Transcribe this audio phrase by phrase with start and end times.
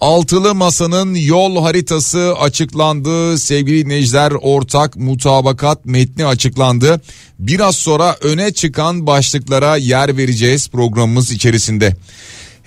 [0.00, 3.38] Altılı Masa'nın yol haritası açıklandı.
[3.38, 7.00] Sevgili dinleyiciler ortak mutabakat metni açıklandı.
[7.38, 11.96] Biraz sonra öne çıkan başlıklara yer vereceğiz programımız içerisinde.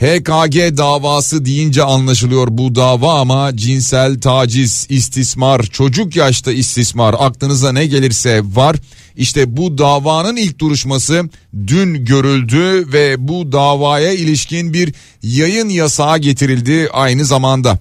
[0.02, 7.86] HKG davası deyince anlaşılıyor bu dava ama cinsel taciz, istismar, çocuk yaşta istismar aklınıza ne
[7.86, 8.76] gelirse var.
[9.18, 11.30] İşte bu davanın ilk duruşması
[11.68, 17.80] dün görüldü ve bu davaya ilişkin bir yayın yasağı getirildi aynı zamanda.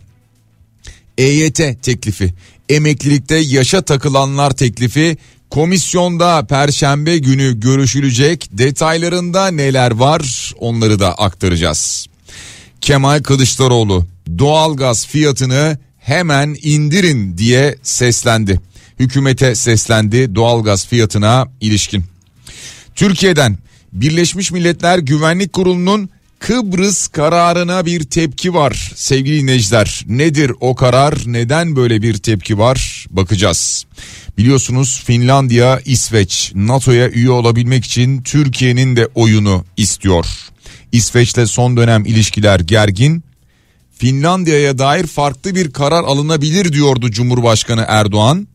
[1.19, 2.35] EYT teklifi,
[2.69, 5.17] emeklilikte yaşa takılanlar teklifi
[5.51, 8.49] komisyonda perşembe günü görüşülecek.
[8.53, 12.07] Detaylarında neler var onları da aktaracağız.
[12.81, 14.07] Kemal Kılıçdaroğlu
[14.39, 18.61] doğalgaz fiyatını hemen indirin diye seslendi.
[18.99, 22.05] Hükümete seslendi doğalgaz fiyatına ilişkin.
[22.95, 23.59] Türkiye'den
[23.93, 30.05] Birleşmiş Milletler Güvenlik Kurulu'nun Kıbrıs kararına bir tepki var sevgili dinleyiciler.
[30.07, 31.15] Nedir o karar?
[31.27, 33.07] Neden böyle bir tepki var?
[33.11, 33.87] Bakacağız.
[34.41, 40.27] Biliyorsunuz Finlandiya, İsveç NATO'ya üye olabilmek için Türkiye'nin de oyunu istiyor.
[40.93, 43.25] İsveç'le son dönem ilişkiler gergin.
[43.99, 48.49] Finlandiya'ya dair farklı bir karar alınabilir diyordu Cumhurbaşkanı Erdoğan.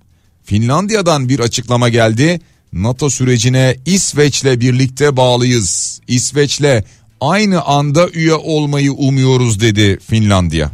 [0.44, 2.40] Finlandiya'dan bir açıklama geldi.
[2.74, 6.02] NATO sürecine İsveç'le birlikte bağlıyız.
[6.08, 6.84] İsveç'le
[7.22, 10.72] aynı anda üye olmayı umuyoruz dedi Finlandiya.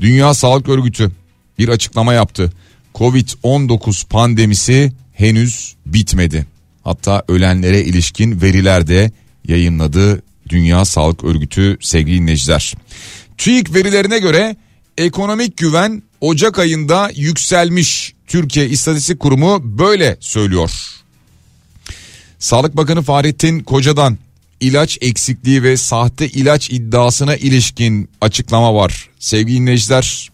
[0.00, 1.10] Dünya Sağlık Örgütü
[1.58, 2.52] bir açıklama yaptı.
[2.98, 6.46] Covid-19 pandemisi henüz bitmedi.
[6.84, 9.12] Hatta ölenlere ilişkin veriler de
[9.48, 12.74] yayınladı Dünya Sağlık Örgütü sevgili dinleyiciler.
[13.38, 14.56] TÜİK verilerine göre
[14.98, 18.14] ekonomik güven Ocak ayında yükselmiş.
[18.26, 20.70] Türkiye İstatistik Kurumu böyle söylüyor.
[22.38, 24.18] Sağlık Bakanı Fahrettin Koca'dan
[24.60, 29.08] ilaç eksikliği ve sahte ilaç iddiasına ilişkin açıklama var.
[29.18, 30.30] Sevgili dinleyiciler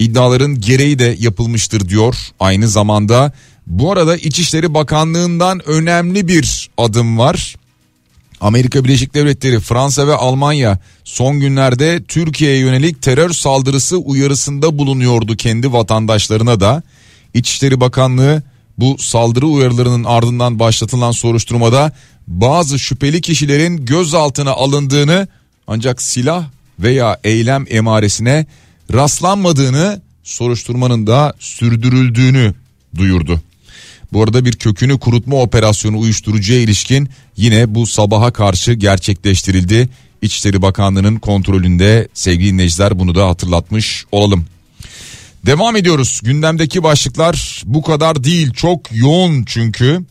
[0.00, 2.16] iddiaların gereği de yapılmıştır diyor.
[2.40, 3.32] Aynı zamanda
[3.66, 7.54] bu arada İçişleri Bakanlığı'ndan önemli bir adım var.
[8.40, 15.72] Amerika Birleşik Devletleri, Fransa ve Almanya son günlerde Türkiye'ye yönelik terör saldırısı uyarısında bulunuyordu kendi
[15.72, 16.82] vatandaşlarına da.
[17.34, 18.42] İçişleri Bakanlığı
[18.78, 21.92] bu saldırı uyarılarının ardından başlatılan soruşturmada
[22.26, 25.28] bazı şüpheli kişilerin gözaltına alındığını
[25.66, 26.44] ancak silah
[26.78, 28.46] veya eylem emaresine
[28.92, 32.54] rastlanmadığını soruşturmanın da sürdürüldüğünü
[32.96, 33.40] duyurdu.
[34.12, 39.88] Bu arada bir kökünü kurutma operasyonu uyuşturucuya ilişkin yine bu sabaha karşı gerçekleştirildi.
[40.22, 44.46] İçişleri Bakanlığı'nın kontrolünde sevgili dinleyiciler bunu da hatırlatmış olalım.
[45.46, 46.20] Devam ediyoruz.
[46.24, 50.04] Gündemdeki başlıklar bu kadar değil çok yoğun çünkü.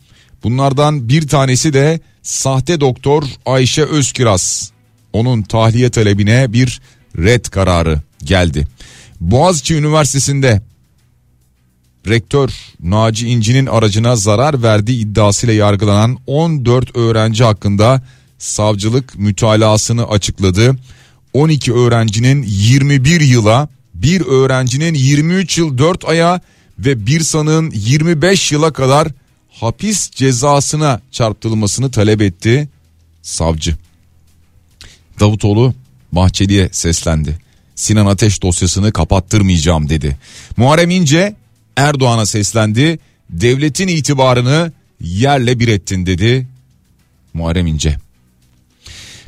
[0.44, 4.72] Bunlardan bir tanesi de sahte doktor Ayşe Özkiraz.
[5.12, 6.80] Onun tahliye talebine bir
[7.18, 8.66] red kararı geldi.
[9.20, 10.62] Boğaziçi Üniversitesi'nde
[12.08, 12.50] rektör
[12.80, 18.02] Naci İnci'nin aracına zarar verdiği iddiasıyla yargılanan 14 öğrenci hakkında
[18.38, 20.76] savcılık mütalasını açıkladı.
[21.32, 26.40] 12 öğrencinin 21 yıla, bir öğrencinin 23 yıl 4 aya
[26.78, 29.08] ve bir sanığın 25 yıla kadar
[29.50, 32.68] hapis cezasına çarptırılmasını talep etti
[33.22, 33.76] savcı.
[35.20, 35.74] Davutoğlu
[36.12, 37.38] Bahçeli'ye seslendi.
[37.80, 40.16] Sinan Ateş dosyasını kapattırmayacağım dedi.
[40.56, 41.36] Muharrem İnce
[41.76, 42.98] Erdoğan'a seslendi.
[43.30, 46.48] Devletin itibarını yerle bir ettin dedi
[47.34, 47.96] Muharrem İnce.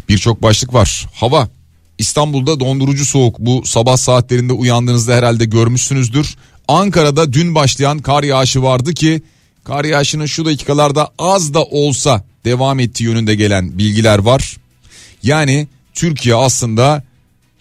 [0.09, 1.07] Birçok başlık var.
[1.15, 1.49] Hava
[1.99, 6.37] İstanbul'da dondurucu soğuk bu sabah saatlerinde uyandığınızda herhalde görmüşsünüzdür.
[6.69, 9.23] Ankara'da dün başlayan kar yağışı vardı ki
[9.65, 14.57] kar yağışının şu dakikalarda az da olsa devam ettiği yönünde gelen bilgiler var.
[15.23, 17.03] Yani Türkiye aslında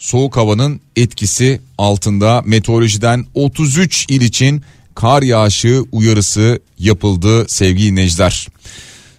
[0.02, 4.62] soğuk havanın etkisi altında meteorolojiden 33 il için
[4.96, 8.48] kar yağışı uyarısı yapıldı sevgili dinleyiciler.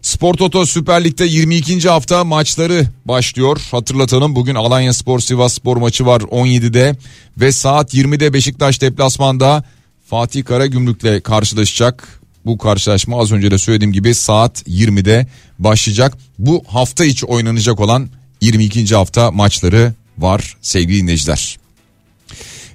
[0.03, 1.89] Spor Toto Süper Lig'de 22.
[1.89, 3.61] hafta maçları başlıyor.
[3.71, 6.97] Hatırlatalım bugün Alanya Spor Sivas Spor maçı var 17'de
[7.37, 9.65] ve saat 20'de Beşiktaş deplasmanda
[10.07, 12.21] Fatih Karagümrük'le karşılaşacak.
[12.47, 15.27] Bu karşılaşma az önce de söylediğim gibi saat 20'de
[15.59, 16.19] başlayacak.
[16.39, 18.09] Bu hafta içi oynanacak olan
[18.41, 18.95] 22.
[18.95, 21.59] hafta maçları var sevgili dinleyiciler.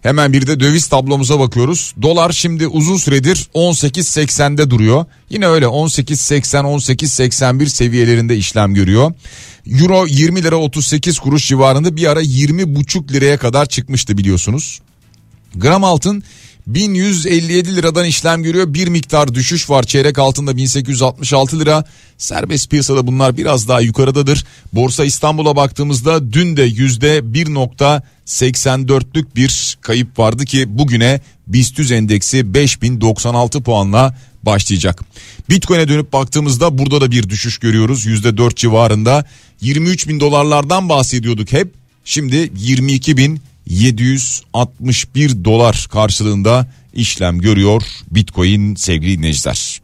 [0.03, 1.93] Hemen bir de döviz tablomuza bakıyoruz.
[2.01, 5.05] Dolar şimdi uzun süredir 18.80'de duruyor.
[5.29, 9.13] Yine öyle 18.80 18.81 seviyelerinde işlem görüyor.
[9.67, 14.79] Euro 20 lira 38 kuruş civarında bir ara 20,5 liraya kadar çıkmıştı biliyorsunuz.
[15.55, 16.23] Gram altın
[16.67, 18.73] 1157 liradan işlem görüyor.
[18.73, 19.83] Bir miktar düşüş var.
[19.83, 21.83] Çeyrek altında 1866 lira.
[22.17, 24.45] Serbest piyasada bunlar biraz daha yukarıdadır.
[24.73, 33.63] Borsa İstanbul'a baktığımızda dün de yüzde 1.84'lük bir kayıp vardı ki bugüne BIST endeksi 5096
[33.63, 35.03] puanla başlayacak.
[35.49, 38.05] Bitcoin'e dönüp baktığımızda burada da bir düşüş görüyoruz.
[38.05, 39.25] Yüzde 4 civarında
[39.61, 41.73] 23 bin dolarlardan bahsediyorduk hep.
[42.05, 49.81] Şimdi 22 bin 761 dolar karşılığında işlem görüyor Bitcoin sevgili dinleyiciler.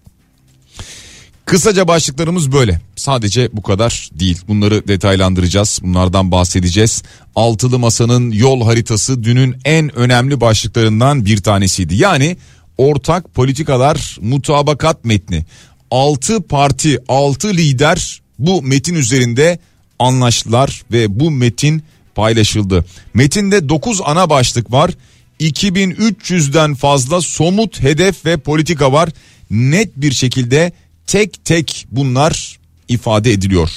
[1.46, 2.82] Kısaca başlıklarımız böyle.
[2.96, 4.42] Sadece bu kadar değil.
[4.48, 5.80] Bunları detaylandıracağız.
[5.84, 7.04] Bunlardan bahsedeceğiz.
[7.36, 11.96] Altılı Masa'nın yol haritası dünün en önemli başlıklarından bir tanesiydi.
[11.96, 12.38] Yani
[12.78, 15.46] ortak politikalar mutabakat metni.
[15.92, 19.60] Altı parti, altı lider bu metin üzerinde
[20.00, 21.84] anlaştılar ve bu metin
[22.15, 22.86] paylaşıldı.
[23.13, 24.92] Metinde 9 ana başlık var.
[25.39, 29.10] 2300'den fazla somut hedef ve politika var.
[29.51, 30.71] Net bir şekilde
[31.07, 33.69] tek tek bunlar ifade ediliyor.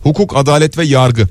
[0.00, 1.28] Hukuk, adalet ve yargı.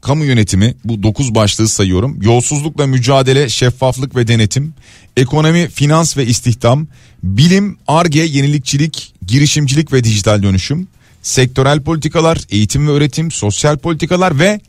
[0.00, 2.22] Kamu yönetimi bu 9 başlığı sayıyorum.
[2.22, 4.74] Yolsuzlukla mücadele, şeffaflık ve denetim,
[5.16, 6.86] ekonomi, finans ve istihdam,
[7.22, 10.88] bilim, arge, yenilikçilik, girişimcilik ve dijital dönüşüm,
[11.22, 14.60] sektörel politikalar, eğitim ve öğretim, sosyal politikalar ve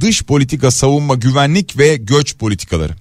[0.00, 2.92] dış politika, savunma, güvenlik ve göç politikaları.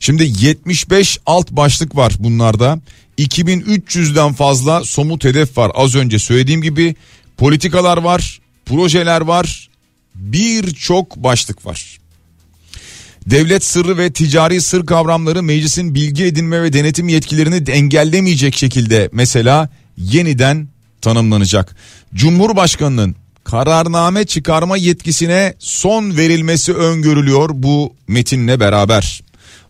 [0.00, 2.80] Şimdi 75 alt başlık var bunlarda.
[3.18, 5.72] 2300'den fazla somut hedef var.
[5.74, 6.94] Az önce söylediğim gibi
[7.36, 9.68] politikalar var, projeler var,
[10.14, 11.98] birçok başlık var.
[13.26, 19.68] Devlet sırrı ve ticari sır kavramları meclisin bilgi edinme ve denetim yetkilerini engellemeyecek şekilde mesela
[19.96, 20.68] yeniden
[21.00, 21.76] tanımlanacak.
[22.14, 29.22] Cumhurbaşkanının kararname çıkarma yetkisine son verilmesi öngörülüyor bu metinle beraber.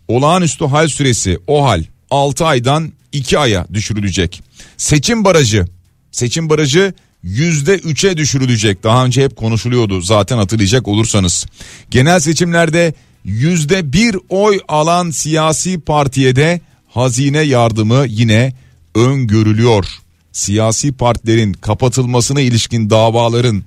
[0.08, 4.42] Olağanüstü hal süresi o hal 6 aydan 2 aya düşürülecek.
[4.76, 5.66] Seçim barajı
[6.12, 8.82] seçim barajı yüzde üçe düşürülecek.
[8.82, 11.46] Daha önce hep konuşuluyordu zaten hatırlayacak olursanız.
[11.90, 12.94] Genel seçimlerde
[13.25, 18.52] yüzde bir oy alan siyasi partiye de hazine yardımı yine
[18.94, 20.01] öngörülüyor
[20.32, 23.62] siyasi partilerin kapatılmasına ilişkin davaların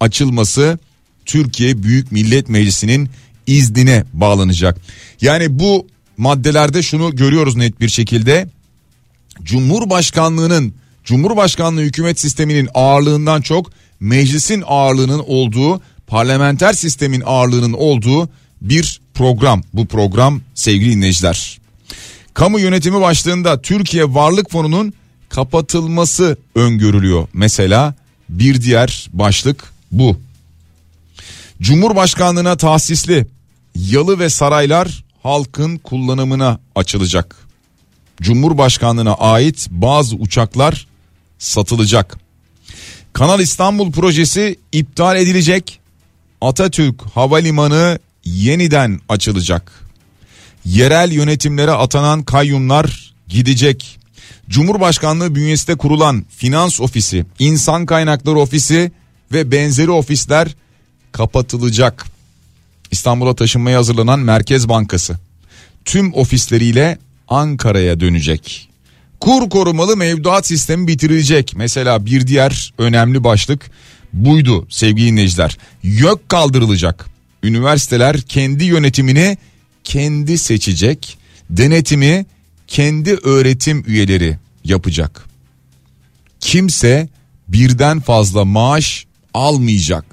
[0.00, 0.78] açılması
[1.26, 3.10] Türkiye Büyük Millet Meclisi'nin
[3.46, 4.78] iznine bağlanacak.
[5.20, 8.48] Yani bu maddelerde şunu görüyoruz net bir şekilde.
[9.42, 13.70] Cumhurbaşkanlığının Cumhurbaşkanlığı hükümet sisteminin ağırlığından çok
[14.00, 18.28] meclisin ağırlığının olduğu, parlamenter sistemin ağırlığının olduğu
[18.62, 19.62] bir program.
[19.72, 21.58] Bu program sevgili dinleyiciler.
[22.34, 24.92] Kamu yönetimi başlığında Türkiye Varlık Fonu'nun
[25.28, 27.28] kapatılması öngörülüyor.
[27.32, 27.94] Mesela
[28.28, 30.20] bir diğer başlık bu.
[31.62, 33.26] Cumhurbaşkanlığına tahsisli
[33.74, 37.36] yalı ve saraylar halkın kullanımına açılacak.
[38.22, 40.86] Cumhurbaşkanlığına ait bazı uçaklar
[41.38, 42.18] satılacak.
[43.12, 45.80] Kanal İstanbul projesi iptal edilecek.
[46.40, 49.72] Atatürk Havalimanı yeniden açılacak.
[50.64, 53.98] Yerel yönetimlere atanan kayyumlar gidecek.
[54.48, 58.92] Cumhurbaşkanlığı bünyesinde kurulan finans ofisi, insan kaynakları ofisi
[59.32, 60.54] ve benzeri ofisler
[61.12, 62.06] kapatılacak.
[62.90, 65.18] İstanbul'a taşınmaya hazırlanan Merkez Bankası
[65.84, 68.68] tüm ofisleriyle Ankara'ya dönecek.
[69.20, 71.52] Kur korumalı mevduat sistemi bitirilecek.
[71.56, 73.70] Mesela bir diğer önemli başlık
[74.12, 75.58] buydu sevgili dinleyiciler.
[75.82, 77.06] YÖK kaldırılacak.
[77.42, 79.38] Üniversiteler kendi yönetimini
[79.84, 81.18] kendi seçecek.
[81.50, 82.26] Denetimi
[82.66, 85.24] kendi öğretim üyeleri yapacak.
[86.40, 87.08] Kimse
[87.48, 90.04] birden fazla maaş almayacak.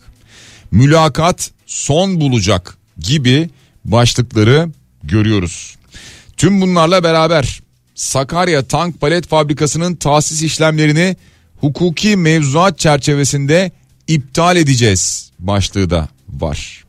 [0.72, 3.50] Mülakat son bulacak gibi
[3.86, 4.70] başlıkları
[5.04, 5.76] görüyoruz.
[6.38, 7.60] Tüm bunlarla beraber
[7.96, 11.16] Sakarya Tank Palet Fabrikası'nın tahsis işlemlerini
[11.58, 13.72] hukuki mevzuat çerçevesinde
[14.08, 16.83] iptal edeceğiz başlığı da var.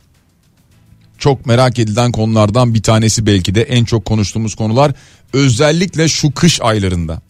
[1.24, 4.92] Çok merak edilen konulardan bir tanesi belki de en çok konuştuğumuz konular
[5.32, 7.22] özellikle şu kış aylarında.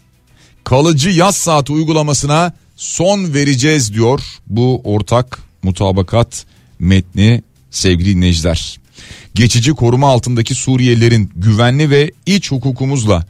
[0.65, 6.47] Kalıcı yaz saati uygulamasına son vereceğiz diyor bu ortak mutabakat
[6.79, 8.81] metni sevgili dinleyiciler.
[9.35, 13.27] Geçici koruma altındaki Suriyelilerin güvenli ve iç hukukumuzla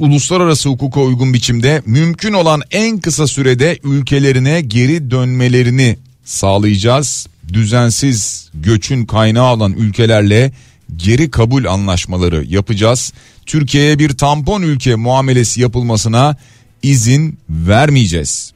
[0.00, 7.26] uluslararası hukuka uygun biçimde mümkün olan en kısa sürede ülkelerine geri dönmelerini sağlayacağız.
[7.52, 10.52] Düzensiz göçün kaynağı olan ülkelerle
[10.96, 13.12] geri kabul anlaşmaları yapacağız.
[13.46, 16.36] Türkiye'ye bir tampon ülke muamelesi yapılmasına
[16.82, 18.52] izin vermeyeceğiz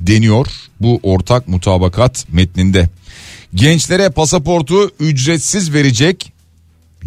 [0.00, 0.46] deniyor
[0.80, 2.88] bu ortak mutabakat metninde.
[3.54, 6.32] Gençlere pasaportu ücretsiz verecek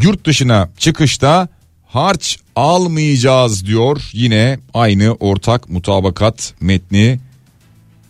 [0.01, 1.48] yurt dışına çıkışta
[1.88, 7.20] harç almayacağız diyor yine aynı ortak mutabakat metni.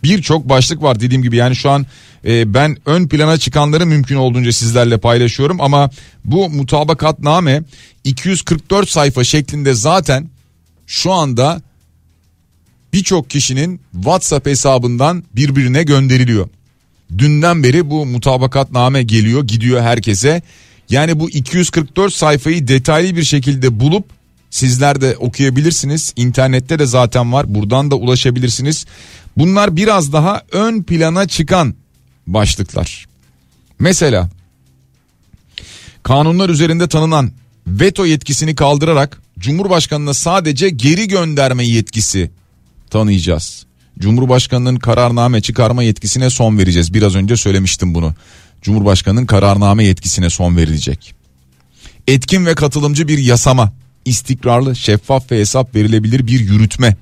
[0.02, 1.86] Birçok başlık var dediğim gibi yani şu an
[2.24, 5.90] e, ben ön plana çıkanları mümkün olduğunca sizlerle paylaşıyorum ama
[6.24, 7.62] bu mutabakatname
[8.04, 10.28] 244 sayfa şeklinde zaten
[10.86, 11.62] şu anda
[12.92, 16.48] birçok kişinin WhatsApp hesabından birbirine gönderiliyor.
[17.18, 20.42] Dünden beri bu mutabakatname geliyor gidiyor herkese.
[20.90, 24.17] Yani bu 244 sayfayı detaylı bir şekilde bulup
[24.50, 26.12] sizler de okuyabilirsiniz.
[26.16, 27.54] İnternette de zaten var.
[27.54, 28.86] Buradan da ulaşabilirsiniz.
[29.36, 31.74] Bunlar biraz daha ön plana çıkan
[32.26, 33.06] başlıklar.
[33.78, 34.30] Mesela
[36.02, 37.32] kanunlar üzerinde tanınan
[37.66, 42.30] veto yetkisini kaldırarak Cumhurbaşkanına sadece geri gönderme yetkisi
[42.90, 43.66] tanıyacağız.
[43.98, 46.94] Cumhurbaşkanının kararname çıkarma yetkisine son vereceğiz.
[46.94, 48.14] Biraz önce söylemiştim bunu.
[48.62, 51.14] Cumhurbaşkanının kararname yetkisine son verilecek.
[52.06, 53.72] Etkin ve katılımcı bir yasama,
[54.08, 56.96] istikrarlı, şeffaf ve hesap verilebilir bir yürütme,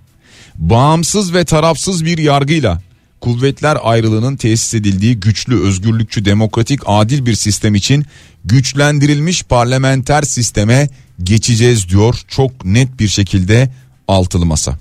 [0.55, 2.83] bağımsız ve tarafsız bir yargıyla
[3.21, 8.07] kuvvetler ayrılığının tesis edildiği güçlü, özgürlükçü, demokratik, adil bir sistem için
[8.45, 10.89] güçlendirilmiş parlamenter sisteme
[11.23, 13.71] geçeceğiz diyor çok net bir şekilde
[14.09, 14.79] altılı masa.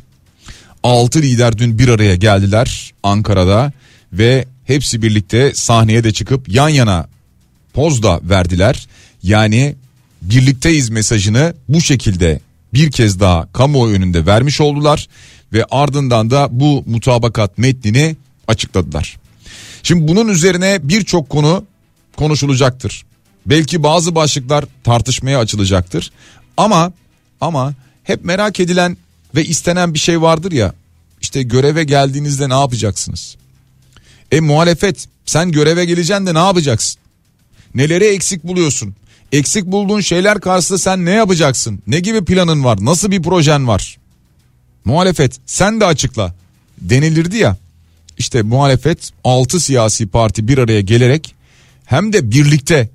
[0.84, 3.72] Altı lider dün bir araya geldiler Ankara'da
[4.13, 7.08] ve hepsi birlikte sahneye de çıkıp yan yana
[7.74, 8.88] poz da verdiler.
[9.24, 9.75] Yani
[10.29, 12.39] birlikteyiz mesajını bu şekilde
[12.74, 15.08] bir kez daha kamuoyu önünde vermiş oldular
[15.53, 18.15] ve ardından da bu mutabakat metnini
[18.48, 19.17] açıkladılar.
[19.84, 21.65] Şimdi bunun üzerine birçok konu
[22.15, 23.05] konuşulacaktır.
[23.46, 26.12] Belki bazı başlıklar tartışmaya açılacaktır.
[26.58, 26.94] Ama
[27.41, 28.98] ama hep merak edilen
[29.36, 30.74] ve istenen bir şey vardır ya.
[31.22, 33.36] İşte göreve geldiğinizde ne yapacaksınız?
[34.32, 37.01] E muhalefet sen göreve geleceksin de ne yapacaksın?
[37.75, 38.96] Neleri eksik buluyorsun?
[39.32, 41.79] Eksik bulduğun şeyler karşısında sen ne yapacaksın?
[41.88, 42.77] Ne gibi planın var?
[42.82, 43.98] Nasıl bir projen var?
[44.86, 46.36] Muhalefet sen de açıkla
[46.77, 47.58] denilirdi ya.
[48.17, 51.36] İşte muhalefet 6 siyasi parti bir araya gelerek
[51.86, 52.89] hem de birlikte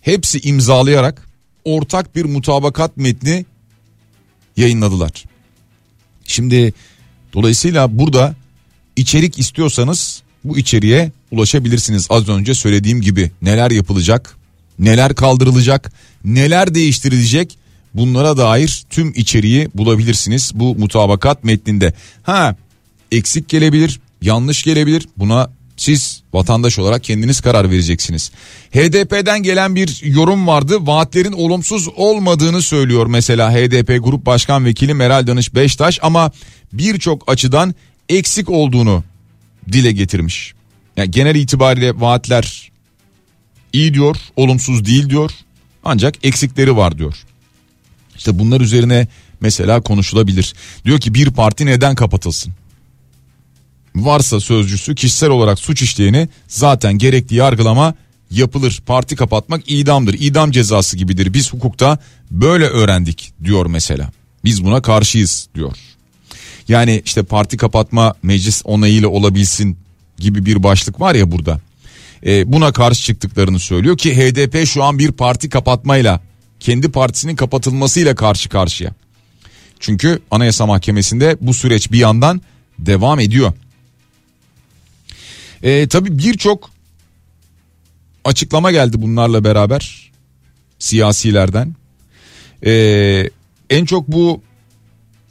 [0.00, 1.28] hepsi imzalayarak
[1.64, 3.46] ortak bir mutabakat metni
[4.56, 5.24] yayınladılar.
[6.24, 6.74] Şimdi
[7.32, 8.34] dolayısıyla burada
[8.96, 12.06] içerik istiyorsanız bu içeriğe ulaşabilirsiniz.
[12.10, 14.36] Az önce söylediğim gibi neler yapılacak,
[14.78, 15.92] neler kaldırılacak,
[16.24, 17.58] neler değiştirilecek
[17.94, 21.92] bunlara dair tüm içeriği bulabilirsiniz bu mutabakat metninde.
[22.22, 22.56] Ha
[23.12, 25.08] eksik gelebilir, yanlış gelebilir.
[25.16, 28.30] Buna siz vatandaş olarak kendiniz karar vereceksiniz.
[28.70, 30.86] HDP'den gelen bir yorum vardı.
[30.86, 36.32] Vaatlerin olumsuz olmadığını söylüyor mesela HDP Grup Başkan Vekili Meral Danış Beştaş ama
[36.72, 37.74] birçok açıdan
[38.08, 39.04] eksik olduğunu
[39.72, 40.54] dile getirmiş.
[40.96, 42.70] Yani genel itibariyle vaatler
[43.74, 45.30] iyi diyor, olumsuz değil diyor.
[45.84, 47.14] Ancak eksikleri var diyor.
[48.16, 49.06] İşte bunlar üzerine
[49.40, 50.54] mesela konuşulabilir.
[50.84, 52.52] Diyor ki bir parti neden kapatılsın?
[53.96, 57.94] Varsa sözcüsü kişisel olarak suç işleyeni zaten gerekli yargılama
[58.30, 58.82] yapılır.
[58.86, 60.14] Parti kapatmak idamdır.
[60.14, 61.34] İdam cezası gibidir.
[61.34, 61.98] Biz hukukta
[62.30, 64.10] böyle öğrendik diyor mesela.
[64.44, 65.76] Biz buna karşıyız diyor.
[66.68, 69.78] Yani işte parti kapatma meclis onayıyla olabilsin
[70.18, 71.60] gibi bir başlık var ya burada.
[72.26, 76.20] Ee, buna karşı çıktıklarını söylüyor ki HDP şu an bir parti kapatmayla
[76.60, 78.90] kendi partisinin kapatılmasıyla karşı karşıya.
[79.80, 82.42] Çünkü Anayasa Mahkemesi'nde bu süreç bir yandan
[82.78, 83.52] devam ediyor.
[85.62, 86.70] Ee, tabii birçok
[88.24, 90.10] açıklama geldi bunlarla beraber
[90.78, 91.74] siyasilerden.
[92.66, 93.30] Ee,
[93.70, 94.42] en çok bu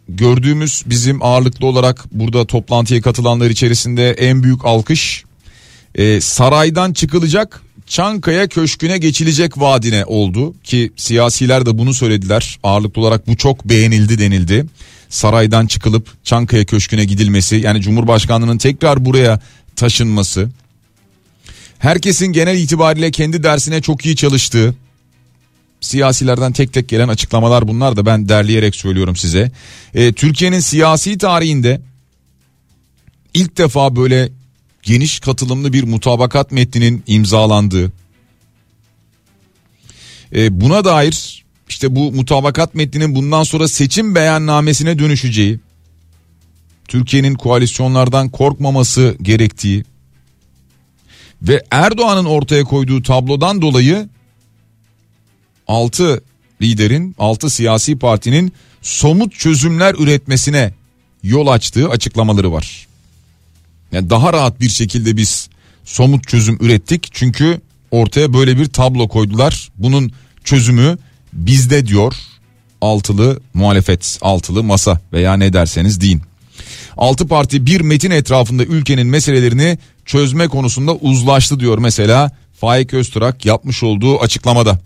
[0.10, 5.24] gördüğümüz bizim ağırlıklı olarak burada toplantıya katılanlar içerisinde en büyük alkış
[5.96, 13.28] e, saraydan çıkılacak Çankaya Köşkü'ne geçilecek vaadine oldu ki siyasiler de bunu söylediler ağırlıklı olarak
[13.28, 14.66] bu çok beğenildi denildi.
[15.10, 19.40] Saraydan çıkılıp Çankaya Köşkü'ne gidilmesi yani Cumhurbaşkanlığının tekrar buraya
[19.76, 20.50] taşınması
[21.84, 24.76] Herkesin genel itibariyle kendi dersine çok iyi çalıştığı,
[25.82, 29.52] siyasilerden tek tek gelen açıklamalar bunlar da ben derleyerek söylüyorum size.
[29.94, 31.82] E, Türkiye'nin siyasi tarihinde
[33.34, 34.30] ilk defa böyle
[34.84, 37.92] geniş katılımlı bir mutabakat metninin imzalandığı,
[40.36, 45.60] e, buna dair işte bu mutabakat metninin bundan sonra seçim beyannamesine dönüşeceği,
[46.88, 49.84] Türkiye'nin koalisyonlardan korkmaması gerektiği
[51.42, 54.10] ve Erdoğan'ın ortaya koyduğu tablodan dolayı
[55.68, 56.24] 6
[56.62, 60.74] liderin 6 siyasi partinin somut çözümler üretmesine
[61.24, 62.88] yol açtığı açıklamaları var.
[63.94, 65.50] Yani daha rahat bir şekilde biz
[65.86, 69.70] somut çözüm ürettik çünkü ortaya böyle bir tablo koydular.
[69.78, 70.12] Bunun
[70.44, 70.98] çözümü
[71.34, 72.14] bizde diyor
[72.82, 76.22] altılı muhalefet, altılı masa veya ne derseniz deyin.
[76.98, 83.84] Altı parti bir metin etrafında ülkenin meselelerini çözme konusunda uzlaştı diyor mesela Faik Öztürk yapmış
[83.84, 84.80] olduğu açıklamada.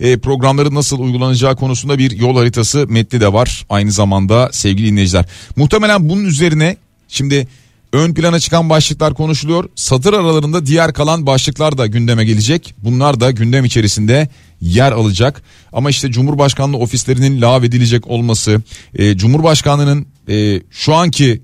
[0.00, 5.24] E, programların nasıl uygulanacağı konusunda bir yol haritası metni de var aynı zamanda sevgili dinleyiciler.
[5.56, 6.76] Muhtemelen bunun üzerine
[7.08, 7.48] şimdi
[7.94, 9.68] ön plana çıkan başlıklar konuşuluyor.
[9.74, 12.74] Satır aralarında diğer kalan başlıklar da gündeme gelecek.
[12.78, 14.28] Bunlar da gündem içerisinde
[14.60, 15.42] yer alacak.
[15.72, 18.62] Ama işte Cumhurbaşkanlığı ofislerinin lağvedilecek olması,
[18.94, 21.42] e, Cumhurbaşkanlığının e, şu anki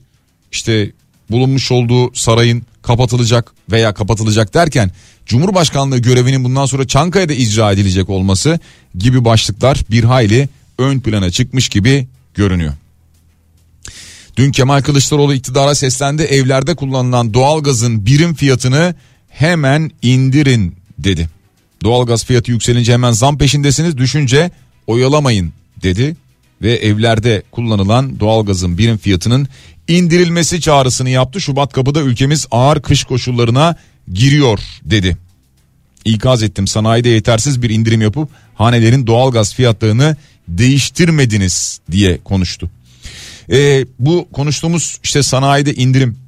[0.52, 0.92] işte
[1.30, 4.90] bulunmuş olduğu sarayın kapatılacak veya kapatılacak derken
[5.26, 8.59] Cumhurbaşkanlığı görevinin bundan sonra Çankaya'da icra edilecek olması
[8.99, 12.73] gibi başlıklar bir hayli ön plana çıkmış gibi görünüyor.
[14.40, 18.94] Dün Kemal Kılıçdaroğlu iktidara seslendi evlerde kullanılan doğalgazın birim fiyatını
[19.28, 21.28] hemen indirin dedi.
[21.85, 24.50] Doğalgaz fiyatı yükselince hemen zam peşindesiniz düşünce
[24.87, 26.16] oyalamayın dedi
[26.62, 29.49] ve evlerde kullanılan doğalgazın birim fiyatının
[29.88, 31.40] indirilmesi çağrısını yaptı.
[31.40, 33.76] Şubat kapıda ülkemiz ağır kış koşullarına
[34.12, 35.16] giriyor dedi.
[36.04, 40.16] İkaz ettim sanayide yetersiz bir indirim yapıp hanelerin doğalgaz fiyatlarını
[40.49, 42.70] değiştirmediniz diye konuştu.
[43.50, 46.18] Ee, bu konuştuğumuz işte sanayide indirim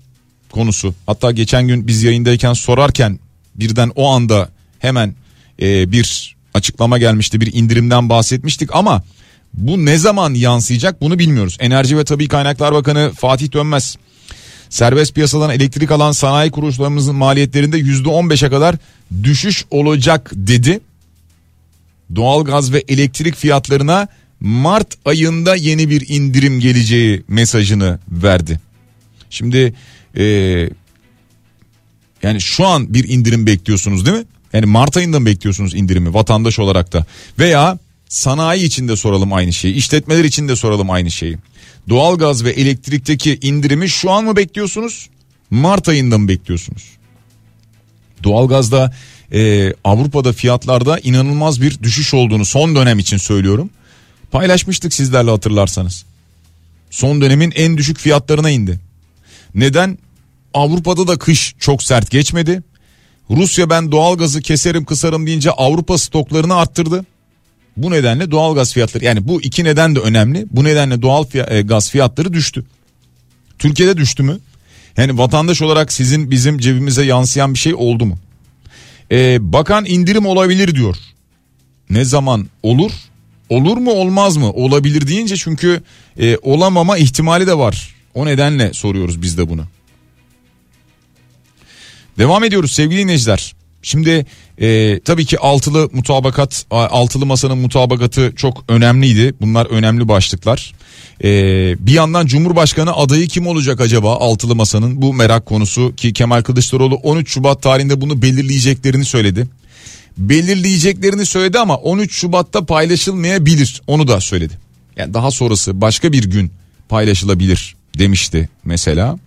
[0.50, 3.18] konusu hatta geçen gün biz yayındayken sorarken
[3.54, 5.14] birden o anda hemen
[5.62, 9.02] e, bir açıklama gelmişti bir indirimden bahsetmiştik ama
[9.54, 11.56] bu ne zaman yansıyacak bunu bilmiyoruz.
[11.60, 13.96] Enerji ve Tabi Kaynaklar Bakanı Fatih Dönmez
[14.70, 18.76] serbest piyasadan elektrik alan sanayi kuruluşlarımızın maliyetlerinde %15'e kadar
[19.22, 20.80] düşüş olacak dedi.
[22.14, 24.08] Doğalgaz ve elektrik fiyatlarına
[24.42, 28.60] Mart ayında yeni bir indirim geleceği mesajını verdi.
[29.30, 29.74] Şimdi
[30.16, 30.24] e,
[32.22, 34.24] yani şu an bir indirim bekliyorsunuz değil mi?
[34.52, 37.06] Yani Mart ayında mı bekliyorsunuz indirimi vatandaş olarak da?
[37.38, 37.78] Veya
[38.08, 41.38] sanayi için de soralım aynı şeyi, işletmeler için de soralım aynı şeyi.
[41.88, 45.08] Doğalgaz ve elektrikteki indirimi şu an mı bekliyorsunuz?
[45.50, 46.82] Mart ayında mı bekliyorsunuz?
[48.22, 48.94] Doğalgazda
[49.32, 53.70] e, Avrupa'da fiyatlarda inanılmaz bir düşüş olduğunu son dönem için söylüyorum.
[54.32, 56.04] Paylaşmıştık sizlerle hatırlarsanız.
[56.90, 58.80] Son dönemin en düşük fiyatlarına indi.
[59.54, 59.98] Neden?
[60.54, 62.62] Avrupa'da da kış çok sert geçmedi.
[63.30, 67.04] Rusya ben doğalgazı keserim kısarım deyince Avrupa stoklarını arttırdı.
[67.76, 70.46] Bu nedenle doğal gaz fiyatları yani bu iki neden de önemli.
[70.50, 72.64] Bu nedenle doğal fiyat, e, gaz fiyatları düştü.
[73.58, 74.38] Türkiye'de düştü mü?
[74.96, 78.18] Yani vatandaş olarak sizin bizim cebimize yansıyan bir şey oldu mu?
[79.10, 80.96] Ee, bakan indirim olabilir diyor.
[81.90, 82.92] Ne zaman olur?
[83.52, 84.50] Olur mu olmaz mı?
[84.52, 85.82] Olabilir deyince çünkü
[86.20, 87.94] e, olamama ihtimali de var.
[88.14, 89.64] O nedenle soruyoruz biz de bunu.
[92.18, 93.54] Devam ediyoruz sevgili dinleyiciler.
[93.82, 94.26] Şimdi
[94.58, 99.34] e, tabii ki altılı mutabakat, altılı masanın mutabakatı çok önemliydi.
[99.40, 100.72] Bunlar önemli başlıklar.
[101.24, 101.30] E,
[101.86, 106.94] bir yandan Cumhurbaşkanı adayı kim olacak acaba altılı masanın bu merak konusu ki Kemal Kılıçdaroğlu
[106.94, 109.46] 13 Şubat tarihinde bunu belirleyeceklerini söyledi.
[110.18, 114.58] Belirleyeceklerini söyledi ama 13 Şubat'ta paylaşılmayabilir onu da söyledi.
[114.96, 116.52] Yani daha sonrası başka bir gün
[116.88, 119.18] paylaşılabilir demişti mesela.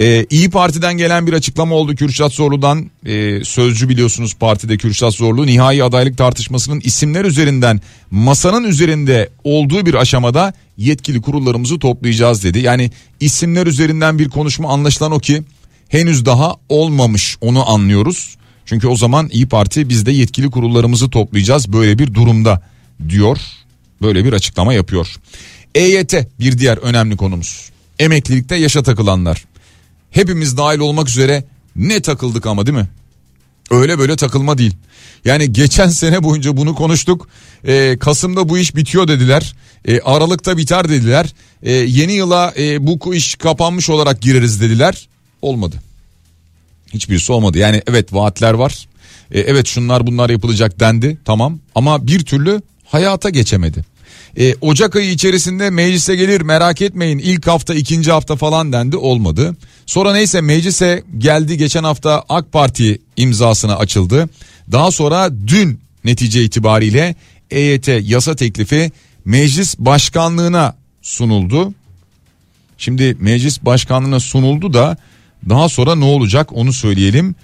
[0.00, 2.90] Ee, İyi Parti'den gelen bir açıklama oldu Kürşat Zorlu'dan.
[3.06, 5.46] Ee, sözcü biliyorsunuz partide Kürşat Zorlu.
[5.46, 12.58] Nihai adaylık tartışmasının isimler üzerinden masanın üzerinde olduğu bir aşamada yetkili kurullarımızı toplayacağız dedi.
[12.58, 12.90] Yani
[13.20, 15.42] isimler üzerinden bir konuşma anlaşılan o ki
[15.88, 18.37] henüz daha olmamış onu anlıyoruz.
[18.68, 22.62] Çünkü o zaman İyi Parti biz de yetkili kurullarımızı toplayacağız böyle bir durumda
[23.08, 23.38] diyor.
[24.02, 25.16] Böyle bir açıklama yapıyor.
[25.74, 27.70] EYT bir diğer önemli konumuz.
[27.98, 29.44] Emeklilikte yaşa takılanlar.
[30.10, 31.44] Hepimiz dahil olmak üzere
[31.76, 32.88] ne takıldık ama değil mi?
[33.70, 34.74] Öyle böyle takılma değil.
[35.24, 37.28] Yani geçen sene boyunca bunu konuştuk.
[37.66, 39.54] Ee, Kasım'da bu iş bitiyor dediler.
[39.84, 41.34] Ee, Aralık'ta biter dediler.
[41.62, 45.08] Ee, yeni yıla e, bu iş kapanmış olarak gireriz dediler.
[45.42, 45.87] Olmadı.
[46.94, 47.58] Hiçbirisi olmadı.
[47.58, 48.88] Yani evet vaatler var.
[49.30, 53.84] E, evet şunlar bunlar yapılacak dendi tamam ama bir türlü hayata geçemedi.
[54.36, 59.56] E, Ocak ayı içerisinde meclise gelir merak etmeyin ilk hafta ikinci hafta falan dendi olmadı.
[59.86, 64.28] Sonra neyse meclise geldi geçen hafta AK Parti imzasına açıldı.
[64.72, 67.14] Daha sonra dün netice itibariyle
[67.50, 68.92] EYT yasa teklifi
[69.24, 71.74] meclis başkanlığına sunuldu.
[72.78, 74.96] Şimdi meclis başkanlığına sunuldu da
[75.48, 77.34] daha sonra ne olacak onu söyleyelim.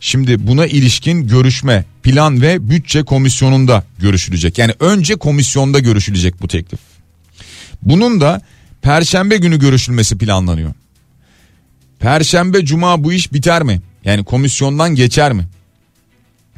[0.00, 4.58] Şimdi buna ilişkin görüşme plan ve bütçe komisyonunda görüşülecek.
[4.58, 6.80] Yani önce komisyonda görüşülecek bu teklif.
[7.82, 8.40] Bunun da
[8.82, 10.72] perşembe günü görüşülmesi planlanıyor.
[11.98, 13.80] Perşembe cuma bu iş biter mi?
[14.04, 15.48] Yani komisyondan geçer mi?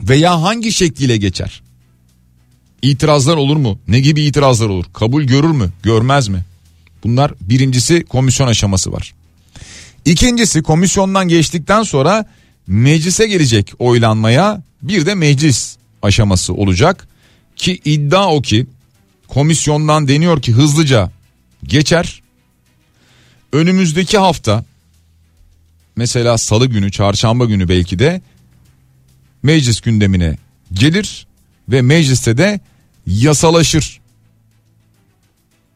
[0.00, 1.62] Veya hangi şekliyle geçer?
[2.82, 3.78] İtirazlar olur mu?
[3.88, 4.84] Ne gibi itirazlar olur?
[4.92, 5.70] Kabul görür mü?
[5.82, 6.44] Görmez mi?
[7.04, 9.14] Bunlar birincisi komisyon aşaması var.
[10.04, 12.26] İkincisi komisyondan geçtikten sonra
[12.66, 17.08] meclise gelecek oylanmaya bir de meclis aşaması olacak.
[17.56, 18.66] Ki iddia o ki
[19.28, 21.10] komisyondan deniyor ki hızlıca
[21.64, 22.22] geçer.
[23.52, 24.64] Önümüzdeki hafta
[25.96, 28.20] mesela salı günü çarşamba günü belki de
[29.42, 30.36] meclis gündemine
[30.72, 31.26] gelir
[31.68, 32.60] ve mecliste de
[33.06, 34.00] yasalaşır.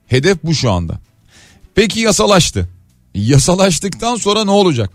[0.06, 1.00] Hedef bu şu anda.
[1.74, 2.68] Peki yasalaştı.
[3.16, 4.90] Yasalaştıktan sonra ne olacak?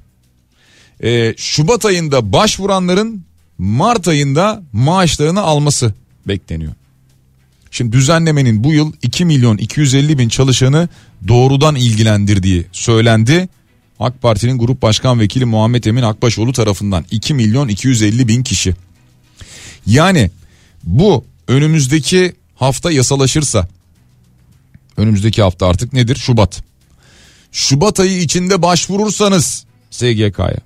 [1.03, 3.25] Ee, Şubat ayında başvuranların
[3.57, 5.93] Mart ayında maaşlarını alması
[6.27, 6.73] bekleniyor.
[7.71, 10.89] Şimdi düzenlemenin bu yıl 2 milyon 250 bin çalışanı
[11.27, 13.49] doğrudan ilgilendirdiği söylendi.
[13.99, 18.75] AK Parti'nin Grup Başkan Vekili Muhammed Emin Akbaşoğlu tarafından 2 milyon 250 bin kişi.
[19.88, 20.31] Yani
[20.84, 23.67] bu önümüzdeki hafta yasalaşırsa
[24.97, 26.15] önümüzdeki hafta artık nedir?
[26.15, 26.70] Şubat.
[27.51, 30.57] Şubat ayı içinde başvurursanız SGK'ya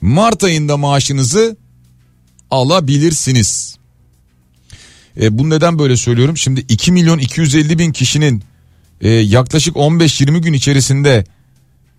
[0.00, 1.56] Mart ayında maaşınızı
[2.50, 3.76] alabilirsiniz.
[5.20, 6.36] E, bu neden böyle söylüyorum?
[6.36, 8.42] Şimdi 2 milyon 250 bin kişinin
[9.00, 11.24] e, yaklaşık 15-20 gün içerisinde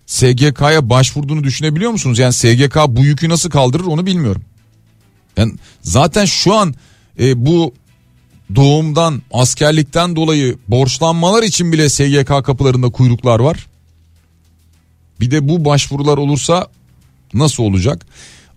[0.06, 2.18] SGK'ya başvurduğunu düşünebiliyor musunuz?
[2.18, 4.42] Yani SGK bu yükü nasıl kaldırır onu bilmiyorum.
[5.36, 6.74] Yani zaten şu an
[7.20, 7.74] e, bu
[8.54, 13.66] doğumdan askerlikten dolayı borçlanmalar için bile SGK kapılarında kuyruklar var.
[15.20, 16.66] Bir de bu başvurular olursa
[17.34, 18.06] nasıl olacak?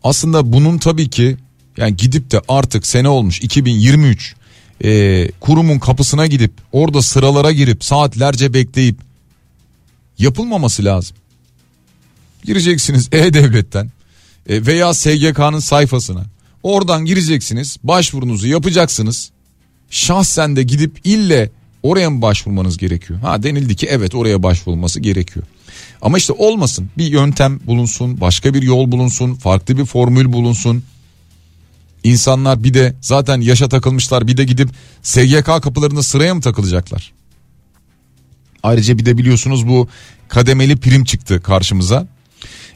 [0.04, 1.38] Aslında bunun tabii ki
[1.77, 4.36] yani gidip de artık sene olmuş 2023
[4.84, 8.95] e, kurumun kapısına gidip orada sıralara girip saatlerce bekleyip
[10.17, 11.17] yapılmaması lazım.
[12.43, 13.91] Gireceksiniz E-Devlet'ten
[14.49, 16.25] e, veya SGK'nın sayfasına.
[16.63, 19.32] Oradan gireceksiniz başvurunuzu yapacaksınız.
[19.91, 21.49] Şahsen de gidip ille
[21.84, 23.19] oraya mı başvurmanız gerekiyor?
[23.19, 25.45] Ha denildi ki evet oraya başvurulması gerekiyor.
[26.01, 30.84] Ama işte olmasın bir yöntem bulunsun başka bir yol bulunsun farklı bir formül bulunsun.
[32.04, 34.69] İnsanlar bir de zaten yaşa takılmışlar bir de gidip
[35.01, 37.12] SGK kapılarında sıraya mı takılacaklar?
[38.63, 39.88] Ayrıca bir de biliyorsunuz bu
[40.27, 42.08] kademeli prim çıktı karşımıza.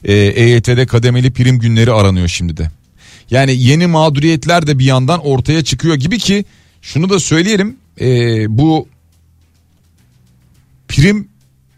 [0.03, 2.71] Ee, EYT'de kademeli prim günleri aranıyor şimdi de.
[3.31, 6.45] Yani yeni mağduriyetler de bir yandan ortaya çıkıyor gibi ki
[6.85, 8.87] şunu da söyleyelim ee, bu
[10.87, 11.27] prim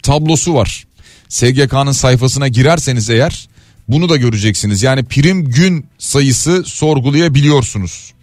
[0.04, 0.88] tablosu var.
[1.30, 3.50] SGK'nın sayfasına girerseniz eğer
[3.88, 4.84] bunu da göreceksiniz.
[4.84, 8.14] Yani prim gün sayısı sorgulayabiliyorsunuz.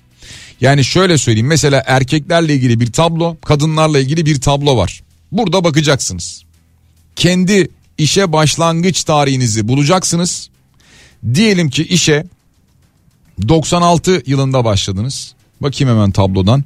[0.61, 5.03] Yani şöyle söyleyeyim mesela erkeklerle ilgili bir tablo kadınlarla ilgili bir tablo var.
[5.33, 6.43] Burada bakacaksınız.
[7.17, 7.69] Kendi
[7.99, 10.49] işe başlangıç tarihinizi bulacaksınız.
[11.35, 12.27] Diyelim ki işe
[13.49, 15.34] 96 yılında başladınız.
[15.61, 16.65] Bakayım hemen tablodan.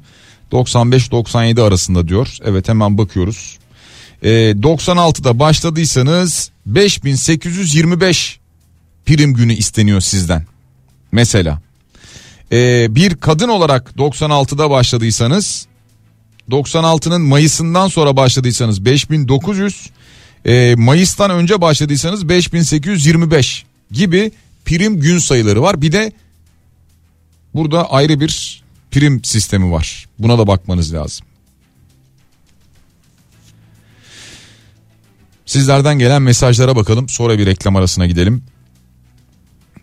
[0.51, 2.37] 95-97 arasında diyor.
[2.43, 3.57] Evet hemen bakıyoruz.
[4.23, 8.39] E, 96'da başladıysanız 5825
[9.05, 10.45] prim günü isteniyor sizden.
[11.11, 11.61] Mesela
[12.51, 15.67] e, bir kadın olarak 96'da başladıysanız
[16.49, 19.89] 96'nın Mayıs'ından sonra başladıysanız 5900
[20.45, 24.31] e, Mayıs'tan önce başladıysanız 5825 gibi
[24.65, 25.81] prim gün sayıları var.
[25.81, 26.11] Bir de
[27.53, 30.05] burada ayrı bir prim sistemi var.
[30.19, 31.25] Buna da bakmanız lazım.
[35.45, 38.43] Sizlerden gelen mesajlara bakalım sonra bir reklam arasına gidelim.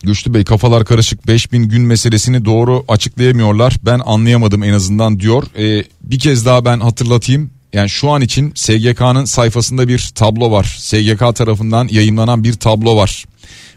[0.02, 5.42] Güçlü Bey kafalar karışık 5000 gün meselesini doğru açıklayamıyorlar ben anlayamadım en azından diyor.
[5.58, 10.76] Ee, bir kez daha ben hatırlatayım yani şu an için SGK'nın sayfasında bir tablo var.
[10.78, 13.24] SGK tarafından yayınlanan bir tablo var.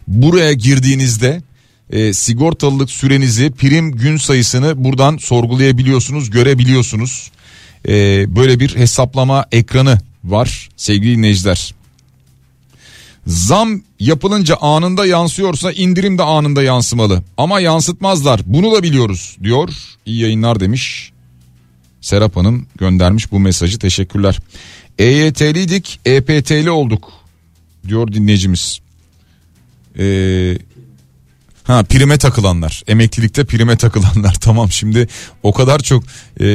[0.07, 1.41] Buraya girdiğinizde
[1.89, 7.31] e, sigortalılık sürenizi prim gün sayısını buradan sorgulayabiliyorsunuz görebiliyorsunuz.
[7.87, 11.73] E, böyle bir hesaplama ekranı var sevgili dinleyiciler.
[13.27, 17.23] Zam yapılınca anında yansıyorsa indirim de anında yansımalı.
[17.37, 19.69] Ama yansıtmazlar bunu da biliyoruz diyor.
[20.05, 21.11] İyi yayınlar demiş.
[22.01, 24.39] Serap Hanım göndermiş bu mesajı teşekkürler.
[24.99, 27.11] EYT'liydik EPT'li olduk
[27.87, 28.79] diyor dinleyicimiz.
[29.99, 30.57] Ee,
[31.69, 35.07] Ha prime takılanlar emeklilikte prime takılanlar tamam şimdi
[35.43, 36.03] o kadar çok
[36.39, 36.45] e,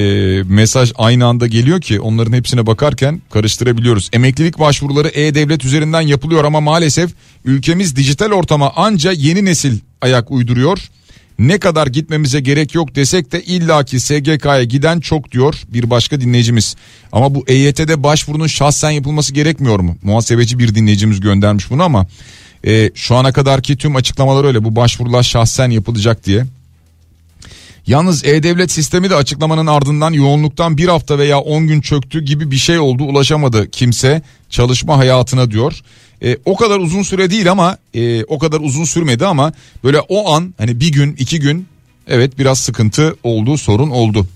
[0.47, 4.11] mesaj aynı anda geliyor ki onların hepsine bakarken karıştırabiliyoruz.
[4.13, 7.11] Emeklilik başvuruları e-devlet üzerinden yapılıyor ama maalesef
[7.45, 10.79] ülkemiz dijital ortama anca yeni nesil ayak uyduruyor.
[11.39, 16.77] Ne kadar gitmemize gerek yok desek de illaki SGK'ya giden çok diyor bir başka dinleyicimiz.
[17.13, 19.97] Ama bu EYT'de başvurunun şahsen yapılması gerekmiyor mu?
[20.03, 22.07] Muhasebeci bir dinleyicimiz göndermiş bunu ama
[22.67, 26.45] e, şu ana kadarki tüm açıklamalar öyle bu başvurular şahsen yapılacak diye.
[27.87, 32.57] Yalnız E-Devlet sistemi de açıklamanın ardından yoğunluktan bir hafta veya 10 gün çöktü gibi bir
[32.57, 35.81] şey oldu ulaşamadı kimse çalışma hayatına diyor.
[36.23, 39.53] E, o kadar uzun süre değil ama e, o kadar uzun sürmedi ama
[39.85, 41.67] böyle o an hani bir gün iki gün
[42.09, 44.27] evet biraz sıkıntı oldu sorun oldu.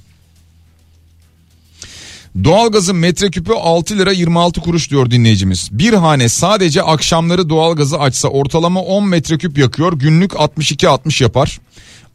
[2.45, 5.69] Doğalgazın metreküpü 6 lira 26 kuruş diyor dinleyicimiz.
[5.73, 9.93] Bir hane sadece akşamları doğalgazı açsa ortalama 10 metreküp yakıyor.
[9.93, 11.61] Günlük 62-60 yapar.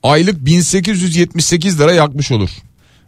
[0.04, 2.50] Aylık 1878 lira yakmış olur.